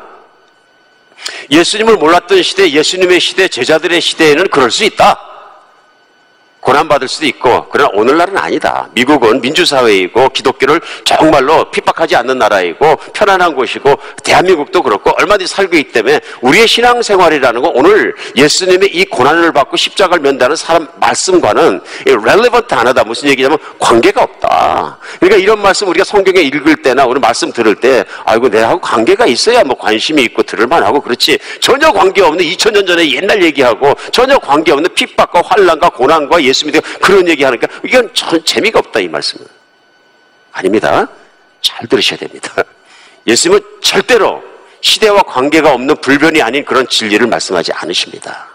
[1.51, 5.34] 예수님을 몰랐던 시대, 예수님의 시대, 제자들의 시대에는 그럴 수 있다.
[6.65, 8.89] 고난받을 수도 있고, 그러나 오늘날은 아니다.
[8.93, 16.19] 미국은 민주사회이고, 기독교를 정말로 핍박하지 않는 나라이고, 편안한 곳이고, 대한민국도 그렇고, 얼마든지 살고 있기 때문에,
[16.41, 23.03] 우리의 신앙생활이라는 건 오늘 예수님의 이 고난을 받고 십자가를 면다는 사람 말씀과는 relevant 하다.
[23.03, 24.97] 무슨 얘기냐면, 관계가 없다.
[25.19, 29.63] 그러니까 이런 말씀 우리가 성경에 읽을 때나, 우리 말씀 들을 때, 아이고, 내하고 관계가 있어야
[29.63, 31.37] 뭐 관심이 있고 들을만 하고, 그렇지.
[31.61, 37.27] 전혀 관계없는 2000년 전에 옛날 얘기하고, 전혀 관계없는 핍박과 환란과 고난과 예수 예수 믿고 그런
[37.27, 39.45] 얘기 하니까 이건 전 재미가 없다 이 말씀은.
[40.53, 41.07] 아닙니다.
[41.61, 42.63] 잘 들으셔야 됩니다.
[43.27, 44.41] 예수님은 절대로
[44.79, 48.47] 시대와 관계가 없는 불변이 아닌 그런 진리를 말씀하지 않으십니다.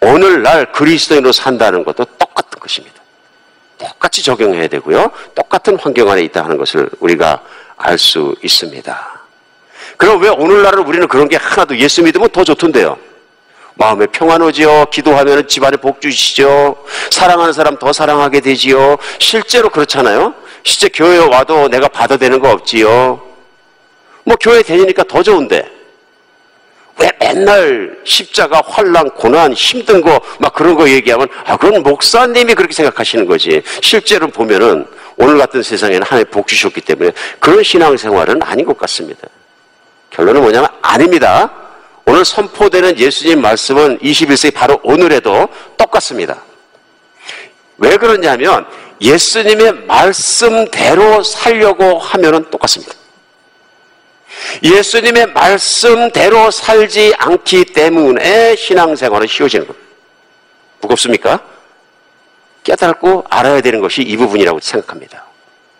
[0.00, 3.00] 오늘날 그리스도인으로 산다는 것도 똑같은 것입니다.
[3.78, 5.10] 똑같이 적용해야 되고요.
[5.34, 7.42] 똑같은 환경 안에 있다 하는 것을 우리가
[7.76, 9.22] 알 수 있습니다.
[9.96, 12.96] 그럼 왜 오늘날은 우리는 그런 게 하나도 예수 믿으면 더 좋던데요?
[13.74, 14.86] 마음에 평안 오지요.
[14.92, 16.76] 기도하면 집안에 복 주시죠.
[17.10, 18.98] 사랑하는 사람 더 사랑하게 되지요.
[19.18, 20.34] 실제로 그렇잖아요.
[20.64, 23.20] 실제 교회 와도 내가 받아되는 거 없지요.
[24.24, 25.68] 뭐 교회 다니니까 더 좋은데.
[26.98, 32.74] 왜 맨날 십자가, 환란, 고난, 힘든 거, 막 그런 거 얘기하면, 아, 그건 목사님이 그렇게
[32.74, 33.62] 생각하시는 거지.
[33.80, 39.26] 실제로 보면은 오늘 같은 세상에는 하나님 복 주셨기 때문에 그런 신앙생활은 아닌 것 같습니다.
[40.10, 41.50] 결론은 뭐냐면 아닙니다.
[42.06, 46.42] 오늘 선포되는 예수님 말씀은 21세기 바로 오늘에도 똑같습니다.
[47.78, 48.66] 왜 그러냐면
[49.00, 52.94] 예수님의 말씀대로 살려고 하면은 똑같습니다.
[54.62, 59.88] 예수님의 말씀대로 살지 않기 때문에 신앙생활은 쉬워지는 겁니다.
[60.80, 61.40] 무겁습니까?
[62.64, 65.24] 깨닫고 알아야 되는 것이 이 부분이라고 생각합니다.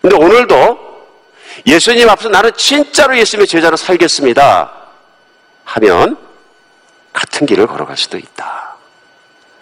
[0.01, 0.93] 근데 오늘도
[1.67, 4.82] 예수님 앞에서 나는 진짜로 예수님의 제자로 살겠습니다.
[5.73, 6.17] 하면
[7.13, 8.77] 같은 길을 걸어갈 수도 있다.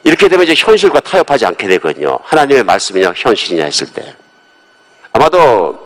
[0.02, 2.18] 이렇게 되면 이제 현실과 타협하지 않게 되거든요.
[2.24, 4.14] 하나님의 말씀이냐 현실이냐 했을 때.
[5.12, 5.78] 아마도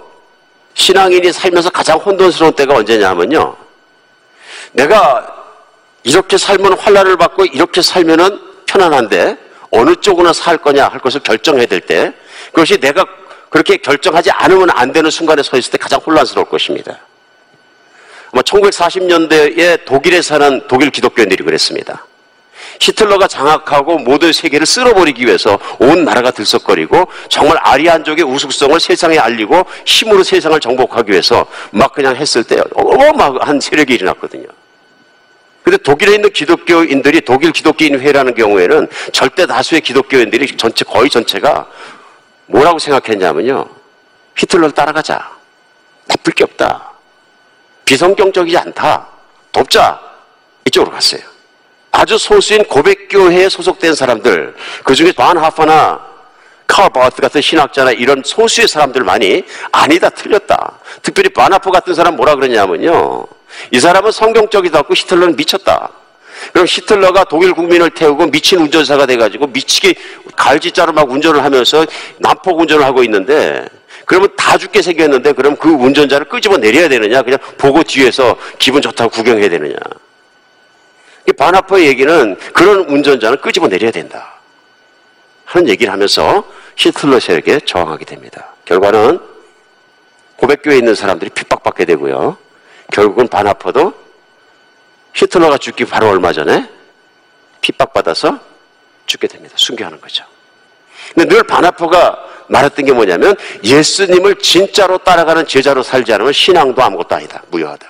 [0.75, 3.57] 신앙인이 살면서 가장 혼돈스러운 때가 언제냐면요.
[4.73, 5.45] 내가
[6.03, 9.37] 이렇게 살면 환란을 받고 이렇게 살면은 편안한데
[9.71, 12.13] 어느 쪽으로 살 거냐 할 것을 결정해야 될 때
[12.53, 13.05] 그것이 내가
[13.51, 16.99] 그렇게 결정하지 않으면 안 되는 순간에 서 있을 때 가장 혼란스러울 것입니다.
[18.43, 22.07] 1940년대에 독일에 사는 독일 기독교인들이 그랬습니다.
[22.81, 30.23] 히틀러가 장악하고 모든 세계를 쓸어버리기 위해서 온 나라가 들썩거리고 정말 아리안족의 우숙성을 세상에 알리고 힘으로
[30.23, 34.47] 세상을 정복하기 위해서 막 그냥 했을 때 어마어마한 세력이 일어났거든요.
[35.63, 41.67] 근데 독일에 있는 기독교인들이 독일 기독교인 회라는 경우에는 절대 다수의 기독교인들이 전체 거의 전체가
[42.47, 43.67] 뭐라고 생각했냐면요.
[44.37, 45.33] 히틀러를 따라가자.
[46.07, 46.94] 나쁠 게 없다.
[47.85, 49.09] 비성경적이지 않다.
[49.53, 50.01] 돕자.
[50.67, 51.21] 이쪽으로 갔어요.
[51.93, 56.01] 아주 소수인 고백교회에 소속된 사람들, 그 중에 반 하파나
[56.67, 60.81] 카바트 같은 신학자나 이런 소수의 사람들만이 아니다, 틀렸다.
[61.03, 63.27] 특별히 바나프 같은 사람 뭐라 그러냐면요.
[63.71, 65.91] 이 사람은 성경적이다 고 히틀러는 미쳤다.
[66.53, 69.95] 그럼 히틀러가 독일 국민을 태우고 미친 운전사가 돼가지고 미치게
[70.35, 71.87] 갈지자로 막 운전을 하면서
[72.19, 73.67] 난폭 운전을 하고 있는데
[74.05, 77.23] 그러면 다 죽게 생겼는데 그럼 그 운전자를 끄집어 내려야 되느냐?
[77.23, 79.77] 그냥 보고 뒤에서 기분 좋다고 구경해야 되느냐?
[81.37, 84.35] 바나퍼의 얘기는 그런 운전자는 끄집어 내려야 된다.
[85.45, 86.45] 하는 얘기를 하면서
[86.77, 88.55] 히틀러 세력에 저항하게 됩니다.
[88.65, 89.21] 결과는
[90.37, 92.37] 고백교에 있는 사람들이 핍박받게 되고요.
[92.93, 93.95] 결국은 바나퍼도
[95.15, 96.69] 히틀러가 죽기 바로 얼마 전에
[97.61, 98.39] 핍박받아서
[99.07, 99.55] 죽게 됩니다.
[99.57, 100.25] 순교하는 거죠.
[101.15, 107.43] 근데 늘 바나퍼가 말했던 게 뭐냐면 예수님을 진짜로 따라가는 제자로 살지 않으면 신앙도 아무것도 아니다.
[107.51, 107.87] 무효하다.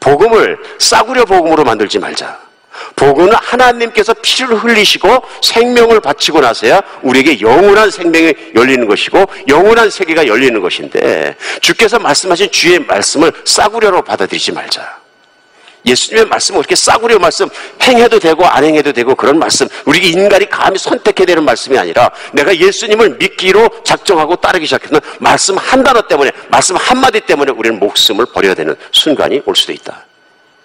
[0.00, 2.46] 복음을 싸구려 복음으로 만들지 말자.
[2.94, 10.60] 복음은 하나님께서 피를 흘리시고 생명을 바치고 나서야 우리에게 영원한 생명이 열리는 것이고 영원한 세계가 열리는
[10.60, 15.05] 것인데 주께서 말씀하신 주의 말씀을 싸구려로 받아들이지 말자.
[15.86, 17.48] 예수님의 말씀은 그렇게 싸구려 말씀,
[17.82, 22.56] 행해도 되고 안 행해도 되고 그런 말씀, 우리 인간이 감히 선택해야 되는 말씀이 아니라 내가
[22.56, 28.54] 예수님을 믿기로 작정하고 따르기 시작했는 말씀 한 단어 때문에, 말씀 한마디 때문에 우리는 목숨을 버려야
[28.54, 30.04] 되는 순간이 올 수도 있다.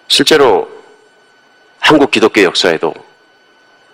[0.08, 0.68] 실제로
[1.78, 2.92] 한국 기독교 역사에도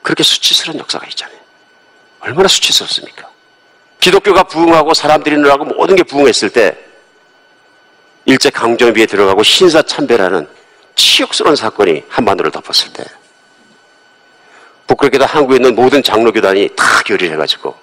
[0.02, 1.38] 그렇게 수치스러운 역사가 있잖아요.
[2.20, 3.28] 얼마나 수치스럽습니까?
[4.00, 6.76] 기독교가 부흥하고 사람들이 늘어나고 모든 게 부흥했을 때
[8.24, 10.48] 일제 강점기에 들어가고 신사 참배라는
[10.98, 13.04] 치욕스러운 사건이 한반도를 덮었을 때
[14.88, 17.74] 부끄럽게도 한국에 있는 모든 장로교단이 다 결의를 해가지고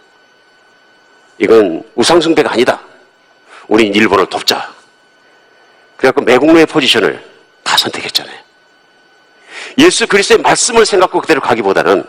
[1.37, 2.81] 이건 우상숭배가 아니다.
[3.67, 4.73] 우리 일본을 돕자.
[5.97, 7.23] 그래갖고 매국노의 포지션을
[7.63, 8.37] 다 선택했잖아요.
[9.77, 12.03] 예수 그리스도의 말씀을 생각하고 그대로 가기보다는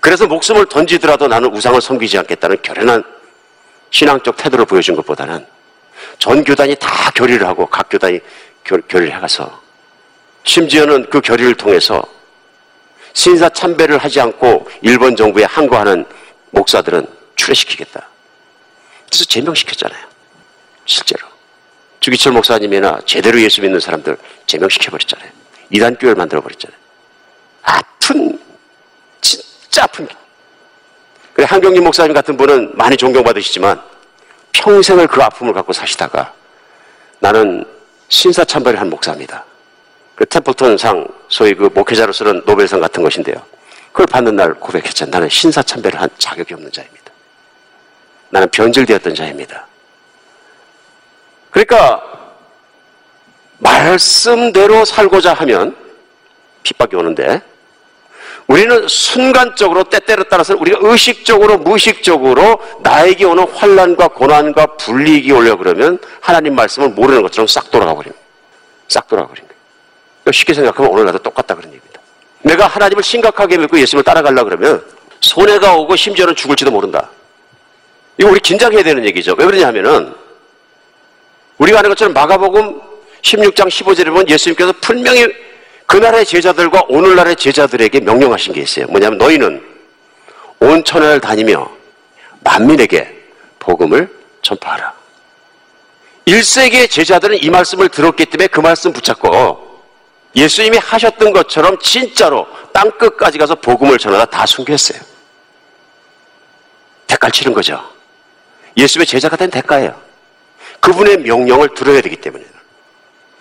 [0.00, 3.04] 그래서 목숨을 던지더라도 나는 우상을 섬기지 않겠다는 결연한
[3.90, 5.46] 신앙적 태도를 보여준 것보다는
[6.18, 8.20] 전 교단이 다 결의를 하고 각 교단이
[8.64, 9.61] 결, 의를 해가서
[10.44, 12.02] 심지어는 그 결의를 통해서
[13.14, 16.04] 신사 참배를 하지 않고 일본 정부에 항거하는
[16.50, 18.08] 목사들은 출애시키겠다.
[19.06, 20.06] 그래서 제명시켰잖아요.
[20.86, 21.26] 실제로.
[22.00, 25.30] 주기철 목사님이나 제대로 예수 믿는 사람들 제명시켜버렸잖아요.
[25.70, 26.78] 이단교회를 만들어버렸잖아요.
[27.62, 28.38] 아픈,
[29.20, 30.08] 진짜 아픈.
[31.32, 33.80] 그래, 한경림 목사님 같은 분은 많이 존경받으시지만
[34.52, 36.34] 평생을 그 아픔을 갖고 사시다가
[37.20, 37.64] 나는
[38.08, 39.44] 신사참배를 한 목사입니다.
[40.22, 43.42] 그 템플턴상 소위 그 목회자로서는 노벨상 같은 것인데요.
[43.90, 45.10] 그걸 받는 날 고백했잖아요.
[45.10, 47.12] 나는 신사참배를 한 자격이 없는 자입니다.
[48.30, 49.66] 나는 변질되었던 자입니다.
[51.50, 52.00] 그러니까
[53.58, 55.76] 말씀대로 살고자 하면
[56.62, 57.42] 핍박이 오는데
[58.46, 66.54] 우리는 순간적으로 때때로 따라서 우리가 의식적으로 무의식적으로 나에게 오는 환란과 고난과 불리익이 오려 그러면 하나님
[66.54, 68.24] 말씀을 모르는 것처럼 싹 돌아가 버립니다.
[68.86, 69.51] 싹 돌아가 버립니다.
[70.30, 72.00] 쉽게 생각하면 오늘 나도 똑같다 그런 얘기입니다.
[72.42, 74.84] 내가 하나님을 심각하게 믿고 예수님을 따라가려 그러면
[75.20, 77.10] 손해가 오고 심지어는 죽을지도 모른다.
[78.18, 79.34] 이거 우리 긴장해야 되는 얘기죠.
[79.38, 80.14] 왜 그러냐 하면은
[81.58, 82.80] 우리가 아는 것처럼 마가복음
[83.22, 85.26] 16장 15절에 보면 예수님께서 분명히
[85.86, 88.86] 그 나라의 제자들과 오늘날의 제자들에게 명령하신 게 있어요.
[88.86, 89.62] 뭐냐면 너희는
[90.60, 91.70] 온 천하를 다니며
[92.40, 93.22] 만민에게
[93.58, 94.08] 복음을
[94.42, 94.92] 전파하라.
[96.26, 99.71] 1세기의 제자들은 이 말씀을 들었기 때문에 그 말씀 붙잡고
[100.34, 105.00] 예수님이 하셨던 것처럼 진짜로 땅 끝까지 가서 복음을 전하다 다 순교했어요.
[107.06, 107.82] 대가를 치른 거죠.
[108.76, 110.00] 예수님의 제자가 된 대가예요.
[110.80, 112.44] 그분의 명령을 들어야 되기 때문에.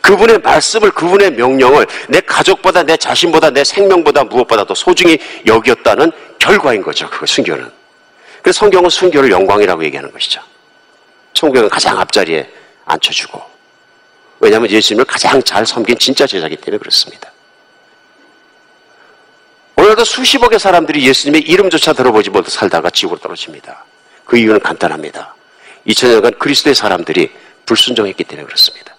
[0.01, 7.09] 그분의 말씀을, 그분의 명령을 내 가족보다, 내 자신보다, 내 생명보다 무엇보다도 소중히 여겼다는 결과인 거죠.
[7.09, 7.71] 그 순교는.
[8.41, 10.41] 그래서 성경은 순교를 영광이라고 얘기하는 것이죠.
[11.35, 12.49] 성경은 가장 앞자리에
[12.85, 13.50] 앉혀주고.
[14.41, 17.31] 왜냐하면 예수님을 가장 잘 섬긴 진짜 제자기 때문에 그렇습니다.
[19.75, 23.85] 오늘도 수십억의 사람들이 예수님의 이름조차 들어보지 못해 살다가 지옥으로 떨어집니다.
[24.25, 25.35] 그 이유는 간단합니다.
[25.87, 27.31] 2000년간 그리스도의 사람들이
[27.65, 28.95] 불순종했기 때문에 그렇습니다.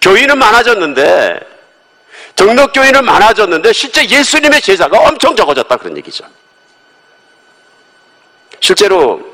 [0.00, 1.40] 교인은 많아졌는데
[2.36, 6.24] 등록 교인은 많아졌는데 실제 예수님의 제자가 엄청 적어졌다 그런 얘기죠.
[8.60, 9.33] 실제로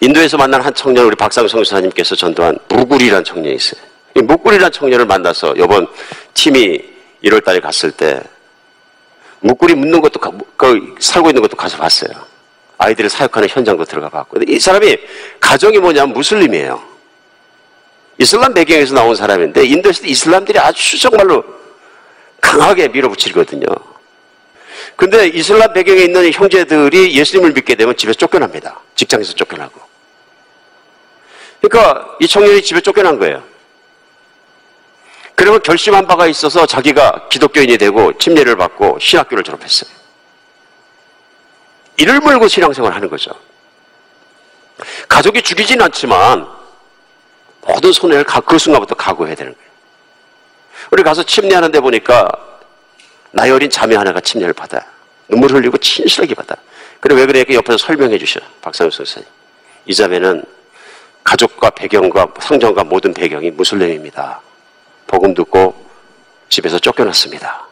[0.00, 3.80] 인도에서 만난 한 청년 우리 박상성 사님께서 전도한 무구리라는 청년이 있어요.
[4.16, 5.86] 이 무구리라는 청년을 만나서 이번
[6.34, 6.82] 팀이
[7.24, 8.20] 1월 달에 갔을 때
[9.40, 10.20] 무구리 묻는 것도
[10.56, 12.10] 그 살고 있는 것도 가서 봤어요.
[12.78, 14.96] 아이들을 사육하는 현장도 들어가 봤고 이 사람이
[15.40, 16.82] 가정이 뭐냐면 무슬림이에요.
[18.18, 21.44] 이슬람 배경에서 나온 사람인데 인도에서 이슬람들이 아주 정말로
[22.40, 23.66] 강하게 밀어붙이거든요.
[24.96, 28.80] 근데 이슬람 배경에 있는 형제들이 예수님을 믿게 되면 집에서 쫓겨납니다.
[28.94, 29.80] 직장에서 쫓겨나고.
[31.60, 33.42] 그러니까 이 청년이 집에 쫓겨난 거예요.
[35.34, 39.90] 그러면 결심한 바가 있어서 자기가 기독교인이 되고 침례를 받고 신학교를 졸업했어요.
[41.96, 43.30] 이를 물고 신앙생활을 하는 거죠.
[45.08, 46.46] 가족이 죽이진 않지만
[47.62, 49.70] 모든 손해를 그 순간부터 각오해야 되는 거예요.
[50.90, 52.28] 우리 가서 침례하는 데 보니까
[53.32, 54.86] 나이 어린 자매 하나가 침례를 받아.
[55.28, 56.54] 눈물 흘리고 친실하게 받아.
[57.00, 57.44] 그래 왜 그래?
[57.48, 58.40] 옆에서 설명해 주셔.
[58.60, 59.28] 박상현 선생님.
[59.86, 60.44] 이 자매는
[61.24, 64.40] 가족과 배경과 성전과 모든 배경이 무슬림입니다.
[65.06, 65.74] 복음 듣고
[66.48, 67.66] 집에서 쫓겨났습니다.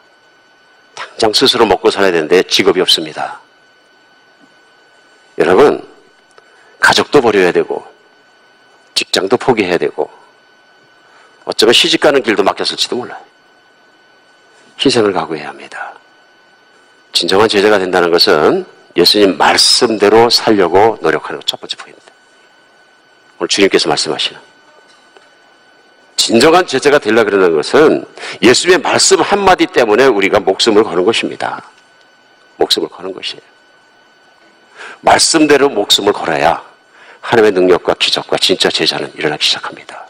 [0.95, 3.39] 당장 스스로 먹고 살아야 되는데 직업이 없습니다.
[5.37, 5.87] 여러분,
[6.79, 7.85] 가족도 버려야 되고,
[8.95, 10.09] 직장도 포기해야 되고,
[11.45, 13.30] 어쩌면 시집 가는 길도 막혔을지도 몰라요.
[14.83, 15.93] 희생을 각오해야 합니다.
[17.13, 18.65] 진정한 제자가 된다는 것은
[18.95, 22.11] 예수님 말씀대로 살려고 노력하는 것 첫 번째 포인트입니다.
[23.39, 24.39] 오늘 주님께서 말씀하시는
[26.15, 28.05] 진정한 제자가 되려 그러는 것은
[28.41, 31.63] 예수님의 말씀 한마디 때문에 우리가 목숨을 거는 것입니다.
[32.57, 33.41] 목숨을 거는 것이에요.
[35.01, 36.63] 말씀대로 목숨을 걸어야
[37.21, 40.07] 하나님의 능력과 기적과 진짜 제자는 일어나기 시작합니다.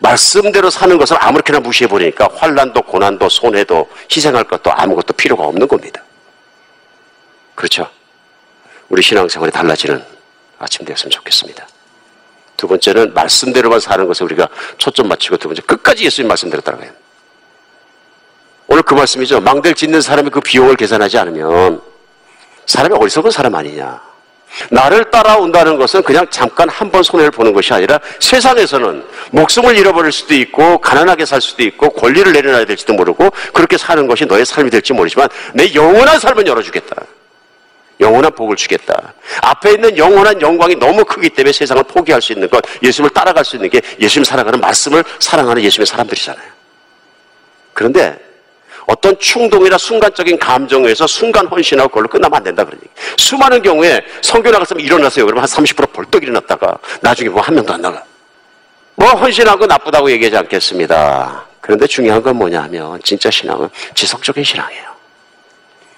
[0.00, 6.02] 말씀대로 사는 것을 아무렇게나 무시해버리니까 환란도 고난도 손해도 희생할 것도 아무것도 필요가 없는 겁니다.
[7.54, 7.88] 그렇죠?
[8.88, 10.02] 우리 신앙생활이 달라지는
[10.58, 11.66] 아침 되었으면 좋겠습니다.
[12.56, 16.90] 두 번째는 말씀대로만 사는 것에 우리가 초점 맞추고 두 번째 끝까지 예수님 말씀대로 따라가요.
[18.66, 19.40] 오늘 그 말씀이죠.
[19.40, 21.82] 망대를 짓는 사람이 그 비용을 계산하지 않으면
[22.66, 24.07] 사람이 어리석은 사람 아니냐.
[24.70, 30.34] 나를 따라온다는 것은 그냥 잠깐 한 번 손해를 보는 것이 아니라 세상에서는 목숨을 잃어버릴 수도
[30.34, 34.92] 있고 가난하게 살 수도 있고 권리를 내려놔야 될지도 모르고 그렇게 사는 것이 너의 삶이 될지
[34.94, 36.96] 모르지만 내 영원한 삶은 열어주겠다.
[38.00, 39.12] 영원한 복을 주겠다.
[39.42, 43.56] 앞에 있는 영원한 영광이 너무 크기 때문에 세상을 포기할 수 있는 것, 예수님을 따라갈 수
[43.56, 46.46] 있는 게 예수님 살아가는 말씀을 사랑하는 예수님의 사람들이잖아요.
[47.74, 48.27] 그런데
[48.88, 52.90] 어떤 충동이나 순간적인 감정에서 순간 헌신하고 그걸로 끝나면 안 된다 그런 얘기.
[53.18, 55.26] 수많은 경우에 성교 나갔으면 일어나세요.
[55.26, 58.02] 그러면 한 30% 벌떡 일어났다가 나중에 뭐 한 명도 안 나가.
[58.94, 61.44] 뭐 헌신한 거 나쁘다고 얘기하지 않겠습니다.
[61.60, 64.88] 그런데 중요한 건 뭐냐 하면 진짜 신앙은 지속적인 신앙이에요.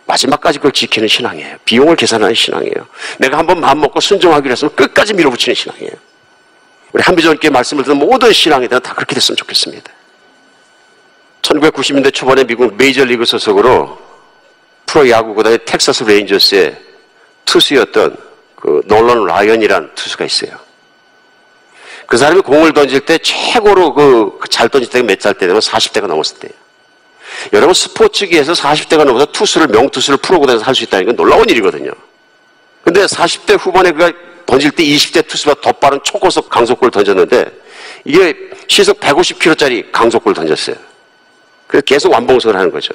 [0.07, 1.59] 마지막까지 그걸 지키는 신앙이에요.
[1.65, 2.89] 비용을 계산하는 신앙이에요.
[3.19, 5.93] 내가 한번 마음 먹고 순종하기로 했으면 끝까지 밀어붙이는 신앙이에요.
[6.93, 9.93] 우리 한비전께 말씀을 듣는 모든 신앙이다 그렇게 됐으면 좋겠습니다.
[11.43, 13.99] 1990년대 초반에 미국 메이저리그 소속으로
[14.87, 16.77] 프로야구 구단의 텍사스 레인저스의
[17.45, 18.17] 투수였던
[18.57, 20.59] 그 놀런 라이언이란 투수가 있어요.
[22.07, 26.07] 그 사람이 공을 던질 때 최고로 그 잘 던질 때가 몇 살 때 되면 40대가
[26.07, 26.55] 넘었을 때예요.
[27.53, 31.93] 여러분 스포츠계에서 40대가 넘어서 투수를 명투수를 프로구단에서 할 수 있다는 건 놀라운 일이거든요.
[32.83, 34.11] 근데 40대 후반에 그가
[34.47, 37.47] 던질 때 20대 투수가 더 빠른 초고속 강속구를 던졌는데
[38.05, 38.35] 이게
[38.67, 40.77] 시속 150km짜리 강속구를 던졌어요.
[41.71, 42.93] 그래서 계속 완봉승을 하는 거죠.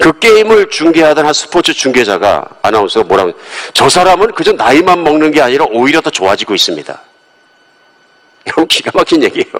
[0.00, 3.32] 그 게임을 중계하던 한 스포츠 중계자가 아나운서가 뭐라고
[3.74, 6.98] 저 사람은 그저 나이만 먹는 게 아니라 오히려 더 좋아지고 있습니다.
[8.46, 9.52] 여러분 기가 막힌 얘기예요.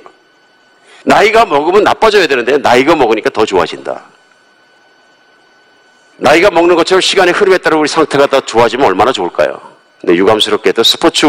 [1.04, 4.02] 나이가 먹으면 나빠져야 되는데 나이가 먹으니까 더 좋아진다.
[6.16, 9.75] 나이가 먹는 것처럼 시간의 흐름에 따라 우리 상태가 더 좋아지면 얼마나 좋을까요?
[10.00, 11.26] 근데 유감스럽게도 스포츠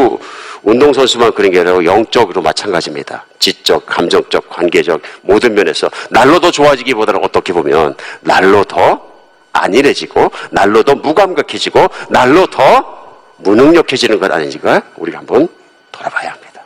[0.63, 3.25] 운동선수만 그런 게 아니라 영적으로 마찬가지입니다.
[3.39, 9.07] 지적, 감정적, 관계적 모든 면에서 날로 더 좋아지기보다는 어떻게 보면 날로 더
[9.53, 12.97] 안일해지고 날로 더 무감각해지고 날로 더
[13.37, 15.47] 무능력해지는 것 아닌지가 우리가 한번
[15.91, 16.61] 돌아봐야 합니다.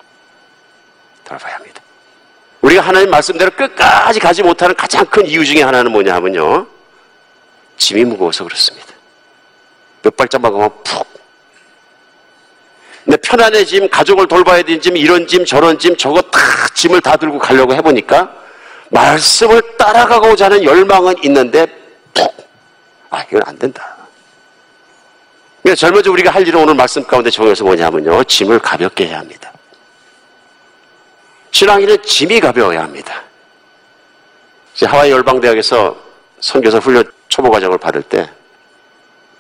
[1.23, 1.81] 돌아봐야 합니다.
[2.61, 6.67] 우리가 하나님 말씀대로 끝까지 가지 못하는 가장 큰 이유 중에 하나는 뭐냐 하면요.
[7.77, 8.87] 짐이 무거워서 그렇습니다.
[10.03, 11.20] 몇 발짝만 가면 푹
[13.03, 16.39] 근데 편안해 짐, 가족을 돌봐야 되는 짐, 이런 짐, 저런 짐, 저거 다
[16.75, 18.31] 짐을 다 들고 가려고 해보니까
[18.89, 21.65] 말씀을 따라가고자 하는 열망은 있는데
[22.13, 22.33] 푹!
[23.09, 23.95] 아, 이건 안 된다.
[25.61, 28.23] 그러니까 젊어져 우리가 할 일은 오늘 말씀 가운데 정해서 뭐냐면요.
[28.23, 29.51] 짐을 가볍게 해야 합니다.
[31.51, 33.23] 신앙인은 짐이 가벼워야 합니다.
[34.85, 35.95] 하와이 열방대학에서
[36.39, 38.29] 선교사 훈련 초보 과정을 받을 때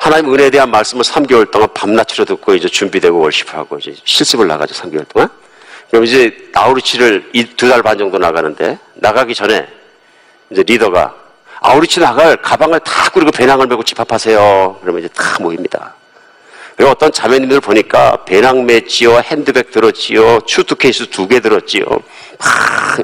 [0.01, 5.07] 하나님 은혜에 대한 말씀을 3개월 동안 밤낮으로 듣고 이제 준비되고 월십하고 이제 실습을 나가죠, 3개월
[5.07, 5.29] 동안.
[5.91, 9.67] 그럼 이제 아우리치를 두 달 반 정도 나가는데 나가기 전에
[10.49, 11.13] 이제 리더가
[11.59, 14.79] 아우리치 나갈 가방을 다 꾸리고 배낭을 메고 집합하세요.
[14.81, 15.93] 그러면 이제 다 모입니다.
[16.75, 21.85] 그리고 어떤 자매님들 보니까 배낭 매지요, 핸드백 들었지요, 추트케이스 두 개 들었지요.
[21.85, 21.99] 막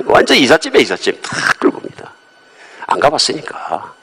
[0.08, 2.12] 완전 이삿짐에 이삿짐 다 끌고 옵니다.
[2.88, 3.94] 안 가봤으니까.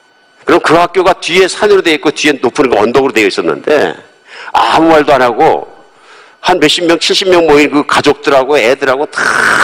[0.45, 3.95] 그럼 그 학교가 뒤에 산으로 되어 있고 뒤에 높은 언덕으로 되어 있었는데
[4.53, 5.75] 아무 말도 안 하고
[6.39, 9.21] 한 몇십 명, 칠십 명 모인 그 가족들하고 애들하고 다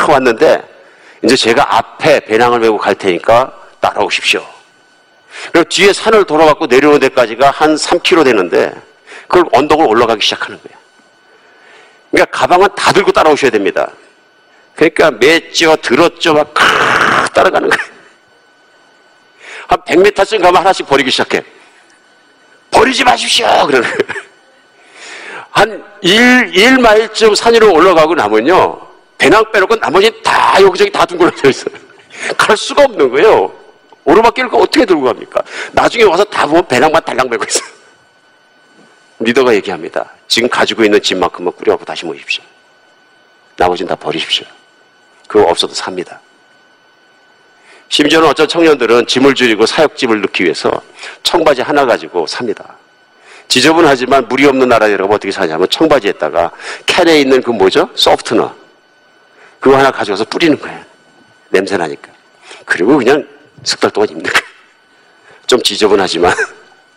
[0.09, 0.63] 왔는데
[1.23, 4.43] 이제 제가 앞에 배낭을 메고 갈 테니까 따라오십시오.
[5.51, 8.73] 그리고 뒤에 산을 돌아갖고 내려오는 데까지가 한 3km 되는데
[9.27, 10.77] 그걸 언덕을 올라가기 시작하는 거예요.
[12.09, 13.91] 그러니까 가방은 다 들고 따라오셔야 됩니다.
[14.75, 16.53] 그러니까 맺죠, 들었죠, 막
[17.33, 17.90] 따라가는 거예요.
[19.71, 21.41] 한 100m쯤 가면 하나씩 버리기 시작해.
[22.71, 23.47] 버리지 마십시오!
[23.65, 23.89] 그러는
[25.49, 28.81] 한 1, 1마일쯤 산 위로 올라가고 나면요.
[29.17, 31.73] 배낭 빼놓고 나머지 다 여기저기 다 둥그러져 있어요.
[32.37, 33.53] 갈 수가 없는 거예요.
[34.03, 35.41] 오르막길을 어떻게 들고 갑니까?
[35.71, 37.69] 나중에 와서 다 보면 배낭만 달랑 메고 있어요.
[39.19, 40.11] 리더가 얘기합니다.
[40.27, 42.43] 지금 가지고 있는 짐만큼만 꾸려갖고 다시 모십시오.
[43.55, 44.45] 나머지는 다 버리십시오.
[45.29, 46.19] 그거 없어도 삽니다.
[47.91, 50.71] 심지어는 어떤 청년들은 짐을 줄이고 사역짐을 넣기 위해서
[51.23, 52.77] 청바지 하나 가지고 삽니다.
[53.49, 56.51] 지저분하지만 물이 없는 나라에라고 어떻게 사냐면 청바지에다가
[56.85, 57.89] 캔에 있는 그 뭐죠?
[57.95, 58.55] 소프트너.
[59.59, 60.81] 그거 하나 가져가서 뿌리는 거예요.
[61.49, 62.09] 냄새 나니까.
[62.63, 63.27] 그리고 그냥
[63.63, 64.45] 석 달 동안 입는 거예요.
[65.45, 66.33] 좀 지저분하지만.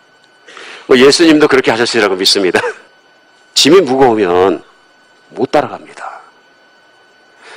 [0.87, 2.61] 뭐 예수님도 그렇게 하셨으리라고 믿습니다.
[3.53, 4.63] 짐이 무거우면
[5.31, 6.21] 못 따라갑니다.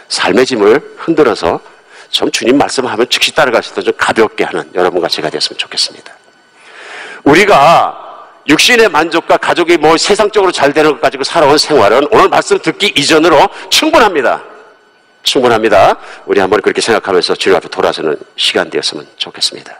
[0.09, 1.61] 삶의 짐을 흔들어서
[2.11, 6.12] 좀 주님 말씀하면 즉시 있도록 좀 가볍게 하는 여러분과 제가 됐으면 좋겠습니다.
[7.24, 8.06] 우리가
[8.48, 13.48] 육신의 만족과 가족이 뭐 세상적으로 잘 되는 것 가지고 살아온 생활은 오늘 말씀 듣기 이전으로
[13.70, 14.42] 충분합니다.
[15.22, 15.98] 충분합니다.
[16.24, 19.78] 우리 한번 그렇게 생각하면서 주님 앞에 돌아서는 시간 되었으면 좋겠습니다.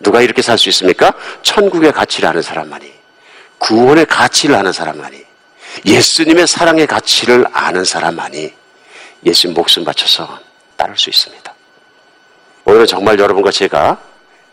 [0.00, 1.12] 누가 이렇게 살 수 있습니까?
[1.42, 2.90] 천국의 가치를 아는 사람만이,
[3.58, 5.22] 구원의 가치를 아는 사람만이,
[5.84, 8.52] 예수님의 사랑의 가치를 아는 사람만이
[9.26, 10.38] 예수님 목숨 바쳐서
[10.76, 11.54] 따를 수 있습니다.
[12.64, 13.98] 오늘은 정말 여러분과 제가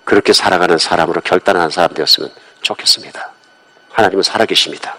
[0.03, 2.29] 그렇게 살아가는 사람으로 결단하는 사람 되었으면
[2.61, 3.31] 좋겠습니다.
[3.91, 4.97] 하나님은 살아계십니다.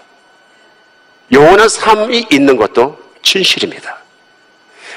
[1.31, 3.97] 영원한 삶이 있는 것도 진실입니다.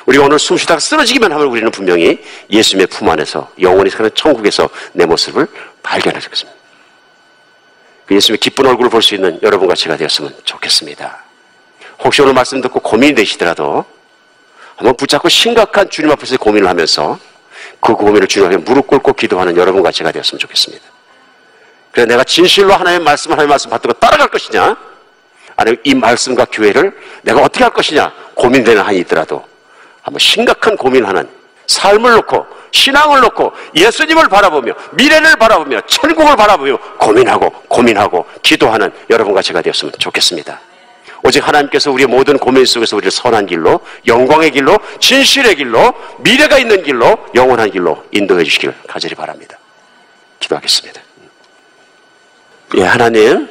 [0.07, 5.05] 우리가 오늘 숨 쉬다가 쓰러지기만 하면 우리는 분명히 예수님의 품 안에서 영원히 사는 천국에서 내
[5.05, 5.47] 모습을
[5.83, 6.53] 발견하게 됩니다.
[8.07, 11.25] 그 예수님의 기쁜 얼굴을 볼 수 있는 여러분과 제가 되었으면 좋겠습니다.
[12.05, 13.85] 혹시 오늘 말씀 듣고 고민이 되시더라도
[14.77, 17.19] 한번 붙잡고 심각한 주님 앞에서 고민을 하면서
[17.81, 20.85] 그 고민을 주님 앞에 무릎 꿇고 기도하는 여러분과 제가 되었으면 좋겠습니다.
[21.91, 24.77] 그래서 내가 진실로 하나님의 말씀, 하나님의 말씀 받고 따라갈 것이냐?
[25.57, 28.13] 아니면 이 말씀과 교회를 내가 어떻게 할 것이냐?
[28.35, 29.45] 고민되는 한이 있더라도
[30.03, 31.27] 한번 심각한 고민하는
[31.67, 39.63] 삶을 놓고 신앙을 놓고 예수님을 바라보며 미래를 바라보며 천국을 바라보며 고민하고 고민하고 기도하는 여러분과 제가
[39.63, 40.61] 되었으면 좋겠습니다.
[41.27, 46.85] 오직 하나님께서 우리의 모든 고민 속에서 우리를 선한 길로 영광의 길로 진실의 길로 미래가 있는
[46.85, 49.59] 길로 영원한 길로 인도해 주시길 가절히 바랍니다.
[50.39, 51.01] 기도하겠습니다.
[52.77, 53.49] 예, 하나님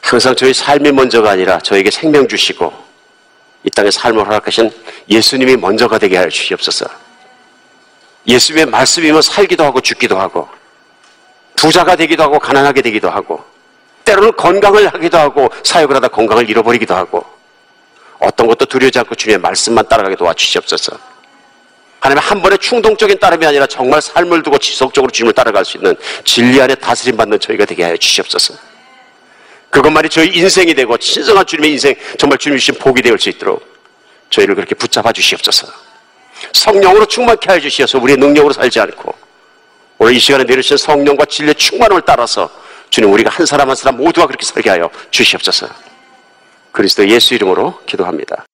[0.00, 2.72] 항상 저희 삶이 먼저가 아니라 저에게 생명 주시고
[3.62, 4.72] 이 땅에 삶을 허락하신
[5.08, 6.86] 예수님이 먼저가 되게 하여 주시옵소서.
[8.26, 10.48] 예수님의 말씀이면 살기도 하고 죽기도 하고
[11.54, 13.53] 부자가 되기도 하고 가난하게 되기도 하고
[14.04, 17.24] 때로는 건강을 하기도 하고 사역을 하다 건강을 잃어버리기도 하고
[18.18, 20.98] 어떤 것도 두려워지 않고 주님의 말씀만 따라가게 도와주시옵소서.
[22.00, 26.60] 하나님 한 번의 충동적인 따름이 아니라 정말 삶을 두고 지속적으로 주님을 따라갈 수 있는 진리
[26.60, 28.54] 안에 다스림 받는 저희가 되게 하여 주시옵소서.
[29.70, 33.66] 그것만이 저희 인생이 되고 신성한 주님의 인생 정말 주님 주신 복이 되을 수 있도록
[34.30, 35.66] 저희를 그렇게 붙잡아 주시옵소서.
[36.52, 39.14] 성령으로 충만케 하여 주시어서 우리의 능력으로 살지 않고
[39.98, 42.50] 오늘 이 시간에 내려주신 성령과 진리의 충만함을 따라서
[42.94, 45.66] 주님 우리가 한 사람 한 사람 모두가 그렇게 살게 하여 주시옵소서.
[46.70, 48.46] 그리스도 예수 이름으로 기도합니다.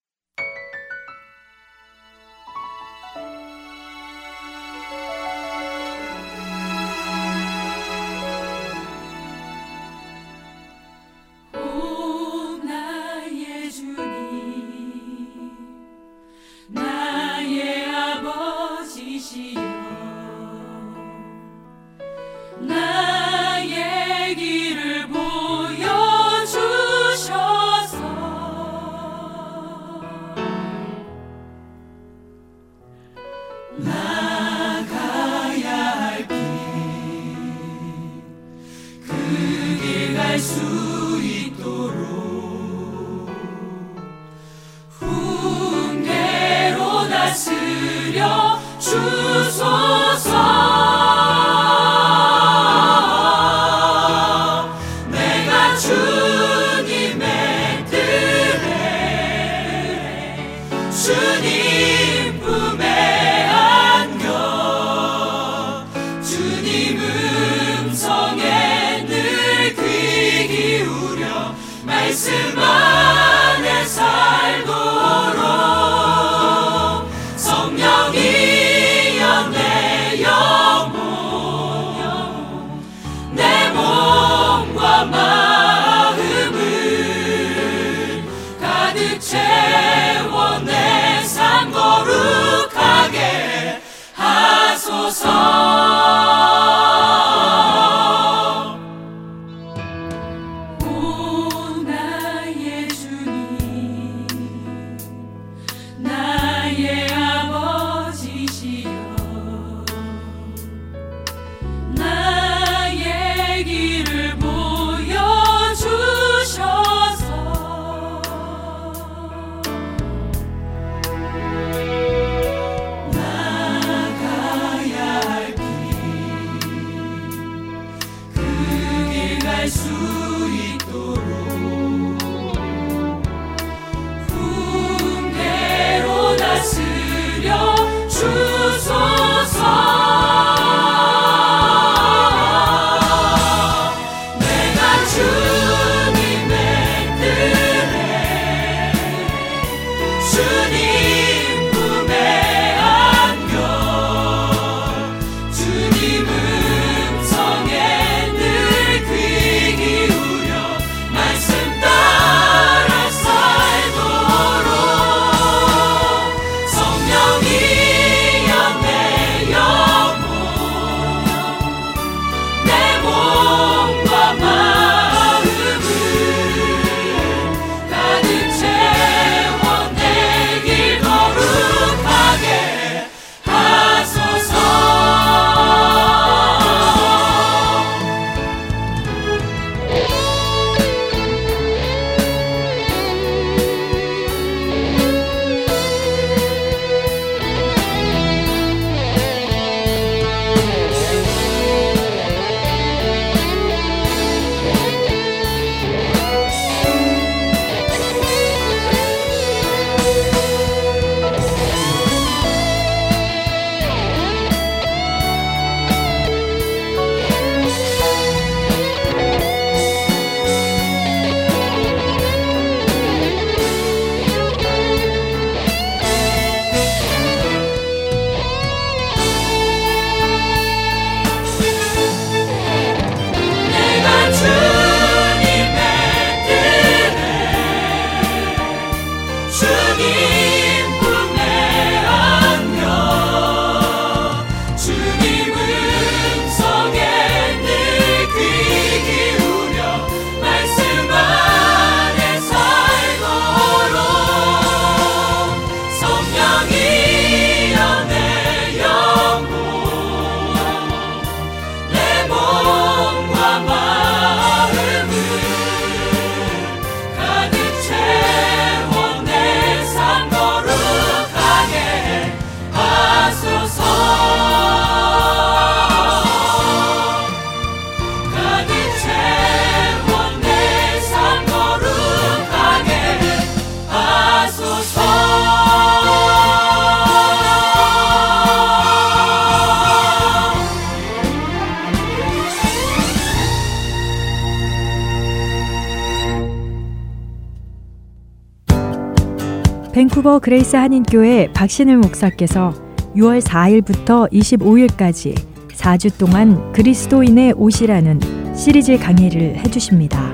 [300.30, 302.72] 밴쿠버 그레이스 한인교회 박신일 목사께서
[303.16, 305.34] 6월 4일부터 25일까지
[305.72, 310.32] 4주 동안 그리스도인의 옷이라는 시리즈 강의를 해주십니다.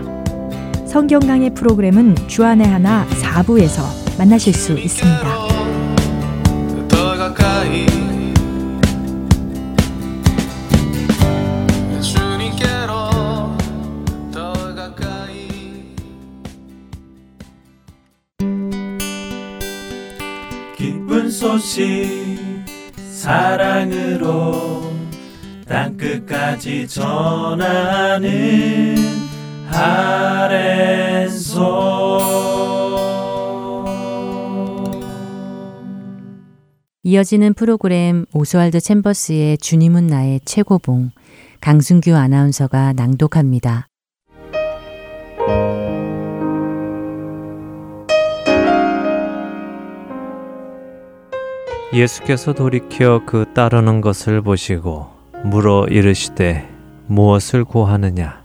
[0.86, 5.45] 성경 강의 프로그램은 주안에 하나 4부에서 만나실 수 있습니다.
[20.86, 21.84] 기쁜 소식
[23.10, 24.82] 사랑으로
[25.66, 28.30] 땅끝까지 전하는
[29.68, 31.56] 아랜소
[37.02, 41.10] 이어지는 프로그램 오스왈드 챔버스의 주님은 나의 최고봉
[41.60, 43.88] 강순규 아나운서가 낭독합니다.
[51.96, 55.08] 예수께서 돌이켜 그 따르는 것을 보시고
[55.44, 56.68] 물어 이르시되
[57.06, 58.42] 무엇을 구하느냐?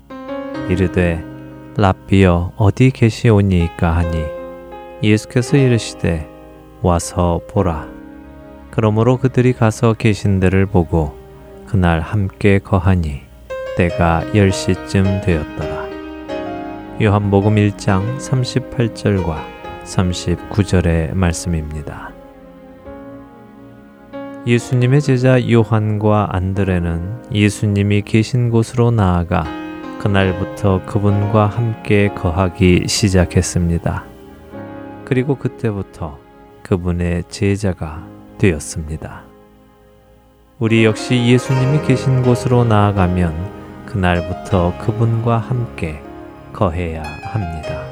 [0.70, 1.22] 이르되
[1.76, 4.24] 랍비여 어디 계시오니이까 하니?
[5.04, 6.30] 예수께서 이르시되
[6.82, 7.90] 와서 보라.
[8.70, 11.14] 그러므로 그들이 가서 계신 데를 보고
[11.68, 13.20] 그날 함께 거하니
[13.76, 15.90] 때가 10시쯤 되었더라.
[17.02, 19.36] 요한복음 1장 38절과
[19.84, 22.11] 39절의 말씀입니다.
[24.48, 29.46] 예수님의 제자 요한과 안드레는 예수님이 계신 곳으로 나아가
[30.00, 34.04] 그날부터 그분과 함께 거하기 시작했습니다.
[35.06, 36.18] 그리고 그때부터
[36.64, 38.04] 그분의 제자가
[38.40, 39.22] 되었습니다.
[40.58, 46.02] 우리 역시 예수님이 계신 곳으로 나아가면 그날부터 그분과 함께
[46.52, 47.84] 거해야 합니다.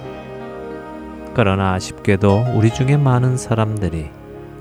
[1.35, 4.09] 그러나 아쉽게도 우리 중에 많은 사람들이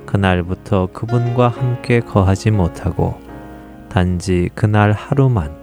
[0.09, 3.21] 그날부터 그분과 함께 거하지 못하고
[3.91, 5.55] 단지 그날 하루만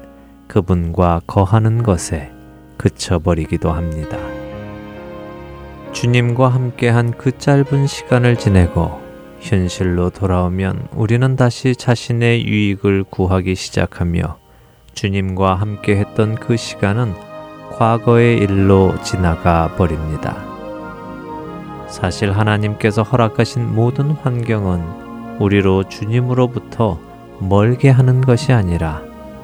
[0.47, 2.31] 그분과 거하는 것에
[2.77, 4.17] 그쳐버리기도 합니다.
[5.93, 9.01] 주님과 함께한 그 짧은 시간을 지내고
[9.39, 14.37] 현실로 돌아오면 우리는 다시 자신의 유익을 구하기 시작하며
[14.93, 17.15] 주님과 함께 했던 그 시간은
[17.77, 20.54] 과거의 일로 지나가 버립니다.
[21.87, 26.99] 사실 하나님께서 허락하신 모든 환경은 우리로 주님으로부터
[27.39, 29.01] 멀게 하는 것이 아니라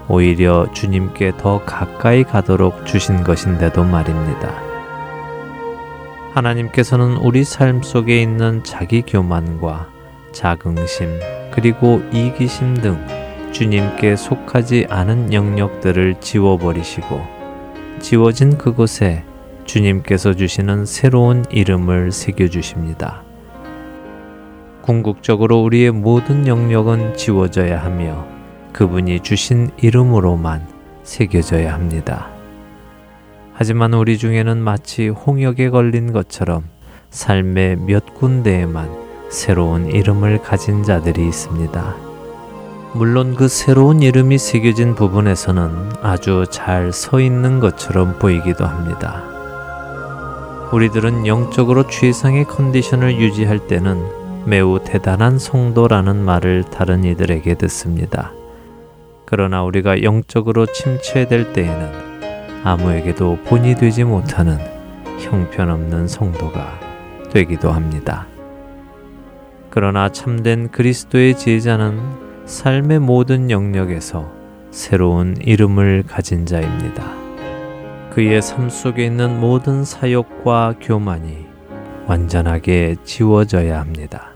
[0.08, 4.54] 오히려 주님께 더 가까이 가도록 주신 것인데도 말입니다.
[6.34, 9.88] 하나님께서는 우리 삶 속에 있는 자기 교만과
[10.32, 11.20] 자긍심,
[11.52, 12.98] 그리고 이기심 등
[13.52, 17.22] 주님께 속하지 않은 영역들을 지워버리시고
[18.00, 19.26] 지워진 그곳에
[19.72, 23.24] 주님께서 주시는 새로운 이름을 새겨주십니다.
[24.82, 28.28] 궁극적으로 우리의 모든 영역은 지워져야 하며
[28.74, 30.68] 그분이 주신 이름으로만
[31.04, 32.28] 새겨져야 합니다.
[33.54, 36.66] 하지만 우리 중에는 마치 홍역에 걸린 것처럼
[37.10, 38.90] 삶의 몇 군데에만
[39.30, 41.96] 새로운 이름을 가진 자들이 있습니다.
[42.94, 49.32] 물론 그 새로운 이름이 새겨진 부분에서는 아주 잘 서 있는 것처럼 보이기도 합니다.
[50.72, 58.32] 우리들은 영적으로 최상의 컨디션을 유지할 때는 매우 대단한 성도라는 말을 다른 이들에게 듣습니다.
[59.26, 61.92] 그러나 우리가 영적으로 침체될 때에는
[62.64, 64.58] 아무에게도 본이 되지 못하는
[65.20, 66.80] 형편없는 성도가
[67.32, 68.28] 되기도 합니다.
[69.70, 72.00] 그러나 참된 그리스도의 제자는
[72.46, 74.32] 삶의 모든 영역에서
[74.72, 77.21] 새로운 이름을 가진 자입니다.
[78.12, 81.46] 그의 삶 속에 있는 모든 사욕과 교만이
[82.08, 84.34] 완전하게 지워져야 합니다.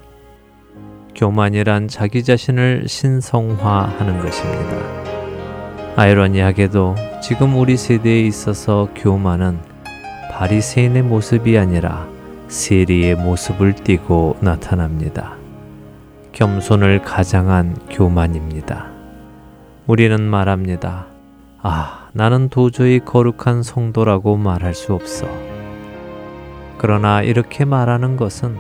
[1.14, 4.96] 교만이란 자기 자신을 신성화하는 것입니다.
[5.98, 9.60] 아이러니하게도 지금 우리 세대에 있어서 교만은
[10.32, 12.08] 바리새인의 모습이 아니라
[12.48, 15.36] 세리의 모습을 띠고 나타납니다.
[16.32, 18.88] 겸손을 가장한 교만입니다.
[19.86, 21.08] 우리는 말합니다.
[21.62, 25.28] 아, 나는 도저히 거룩한 성도라고 말할 수 없어.
[26.78, 28.56] 그러나 이렇게 말하는 것은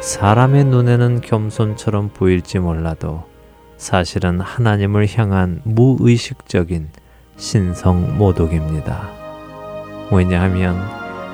[0.00, 3.24] 사람의 눈에는 겸손처럼 보일지 몰라도
[3.78, 6.90] 사실은 하나님을 향한 무의식적인
[7.38, 9.08] 신성 모독입니다.
[10.12, 10.76] 왜냐하면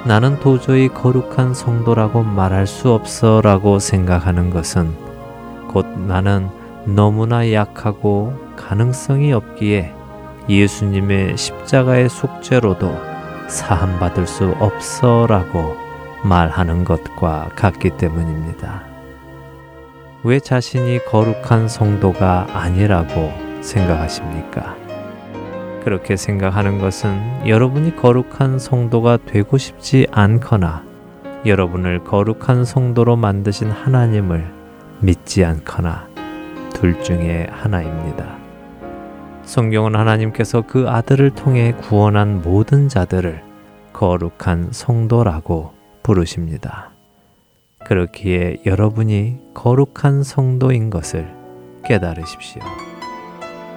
[0.07, 4.95] 나는 도저히 거룩한 성도라고 말할 수 없어 라고 생각하는 것은
[5.67, 6.49] 곧 나는
[6.85, 10.04] 너무나 약하고 가능성이 없기에
[10.49, 12.95] 예수님의 십자가의 속죄로도
[13.49, 15.77] 사함받을 수 없어라고
[16.23, 18.83] 말하는 것과 같기 때문입니다.
[20.23, 24.77] 왜 자신이 거룩한 성도가 아니라고 생각하십니까?
[25.85, 30.83] 그렇게 생각하는 것은 여러분이 거룩한 성도가 되고 싶지 않거나
[31.45, 34.51] 여러분을 거룩한 성도로 만드신 하나님을
[35.01, 36.09] 믿지 않거나
[36.73, 38.44] 둘 중에 하나입니다.
[39.45, 43.43] 성경은 하나님께서 그 아들을 통해 구원한 모든 자들을
[43.93, 45.73] 거룩한 성도라고
[46.03, 46.91] 부르십니다.
[47.85, 51.33] 그렇기에 여러분이 거룩한 성도인 것을
[51.85, 52.63] 깨달으십시오.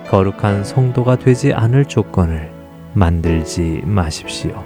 [0.09, 2.51] 거룩한 성도가 되지 않을 조건을
[2.93, 4.63] 만들지 마십시오.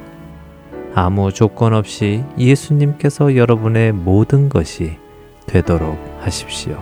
[0.94, 4.98] 아무 조건 없이 예수님께서 여러분의 모든 것이
[5.48, 6.80] 되도록 하십시오.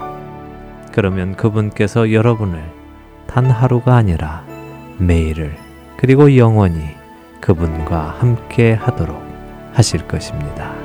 [0.91, 2.78] 그러면 그분께서 여러분을
[3.29, 4.43] 단 하루가 아니라
[4.97, 5.55] 매일을
[5.97, 6.95] 그리고 영원히
[7.39, 9.21] 그분과 함께 하도록
[9.71, 10.78] 하실 것입니다.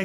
[0.00, 0.04] 이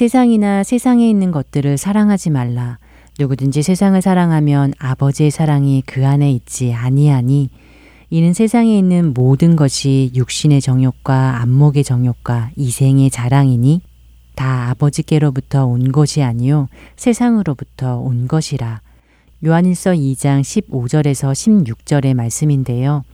[0.00, 2.78] 세상이나 세상에 있는 것들을 사랑하지 말라.
[3.18, 7.50] 누구든지 세상을 사랑하면 아버지의 사랑이 그 안에 있지 아니하니
[8.08, 13.82] 이는 세상에 있는 모든 것이 육신의 정욕과 안목의 정욕과 이생의 자랑이니
[14.36, 18.80] 다 아버지께로부터 온 것이 아니요 세상으로부터 온 것이라.
[19.44, 23.04] 요한일서 2장 15절에서 16절의 말씀인데요.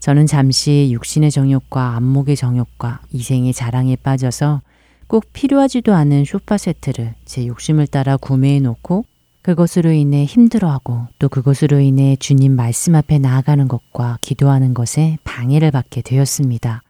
[0.00, 4.60] 저는 잠시 육신의 정욕과 안목의 정욕과 이생의 자랑에 빠져서
[5.10, 9.04] 꼭 필요하지도 않은 소파 세트를 제 욕심을 따라 구매해 놓고
[9.42, 16.02] 그것으로 인해 힘들어하고 또 그것으로 인해 주님 말씀 앞에 나아가는 것과 기도하는 것에 방해를 받게
[16.02, 16.84] 되었습니다.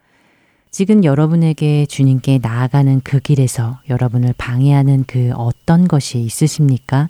[0.70, 7.08] 지금 여러분에게 주님께 나아가는 그 길에서 여러분을 방해하는 그 어떤 것이 있으십니까?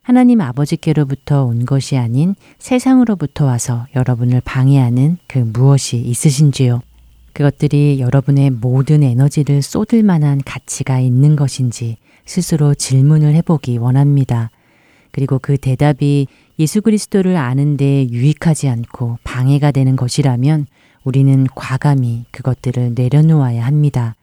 [0.00, 6.82] 하나님 아버지께로부터 온 것이 아닌 세상으로부터 와서 여러분을 방해하는 그 무엇이 있으신지요?
[7.36, 14.50] 그것들이 여러분의 모든 에너지를 쏟을 만한 가치가 있는 것인지 스스로 질문을 해보기 원합니다.
[15.12, 16.28] 그리고 그 대답이
[16.58, 20.66] 예수 그리스도를 아는데 유익하지 않고 방해가 되는 것이라면
[21.04, 24.14] 우리는 과감히 그것들을 내려놓아야 합니다.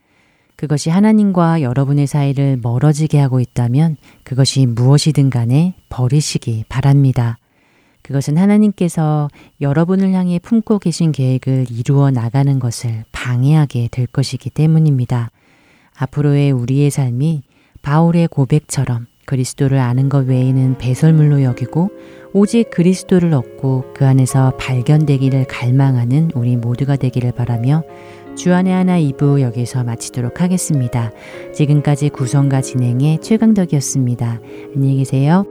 [0.56, 7.38] 그것이 하나님과 여러분의 사이를 멀어지게 하고 있다면 그것이 무엇이든 간에 버리시기 바랍니다.
[8.04, 9.30] 그것은 하나님께서
[9.62, 15.32] 여러분을 향해 품고 계신 계획을 이루어 나가는 것을 방해하게 될 것이기 때문입니다.
[15.98, 17.44] 앞으로의 우리의 삶이
[17.82, 21.90] 바울의 고백처럼 그리스도를 아는 것 외에는 배설물로 여기고
[22.34, 27.84] 오직 그리스도를 얻고 그 안에서 발견되기를 갈망하는 우리 모두가 되기를 바라며
[28.36, 31.12] 주안의 하나 2부 여기서 마치도록 하겠습니다.
[31.54, 34.40] 지금까지 구성과 진행의 최강덕이었습니다.
[34.76, 35.46] 안녕히 계세요.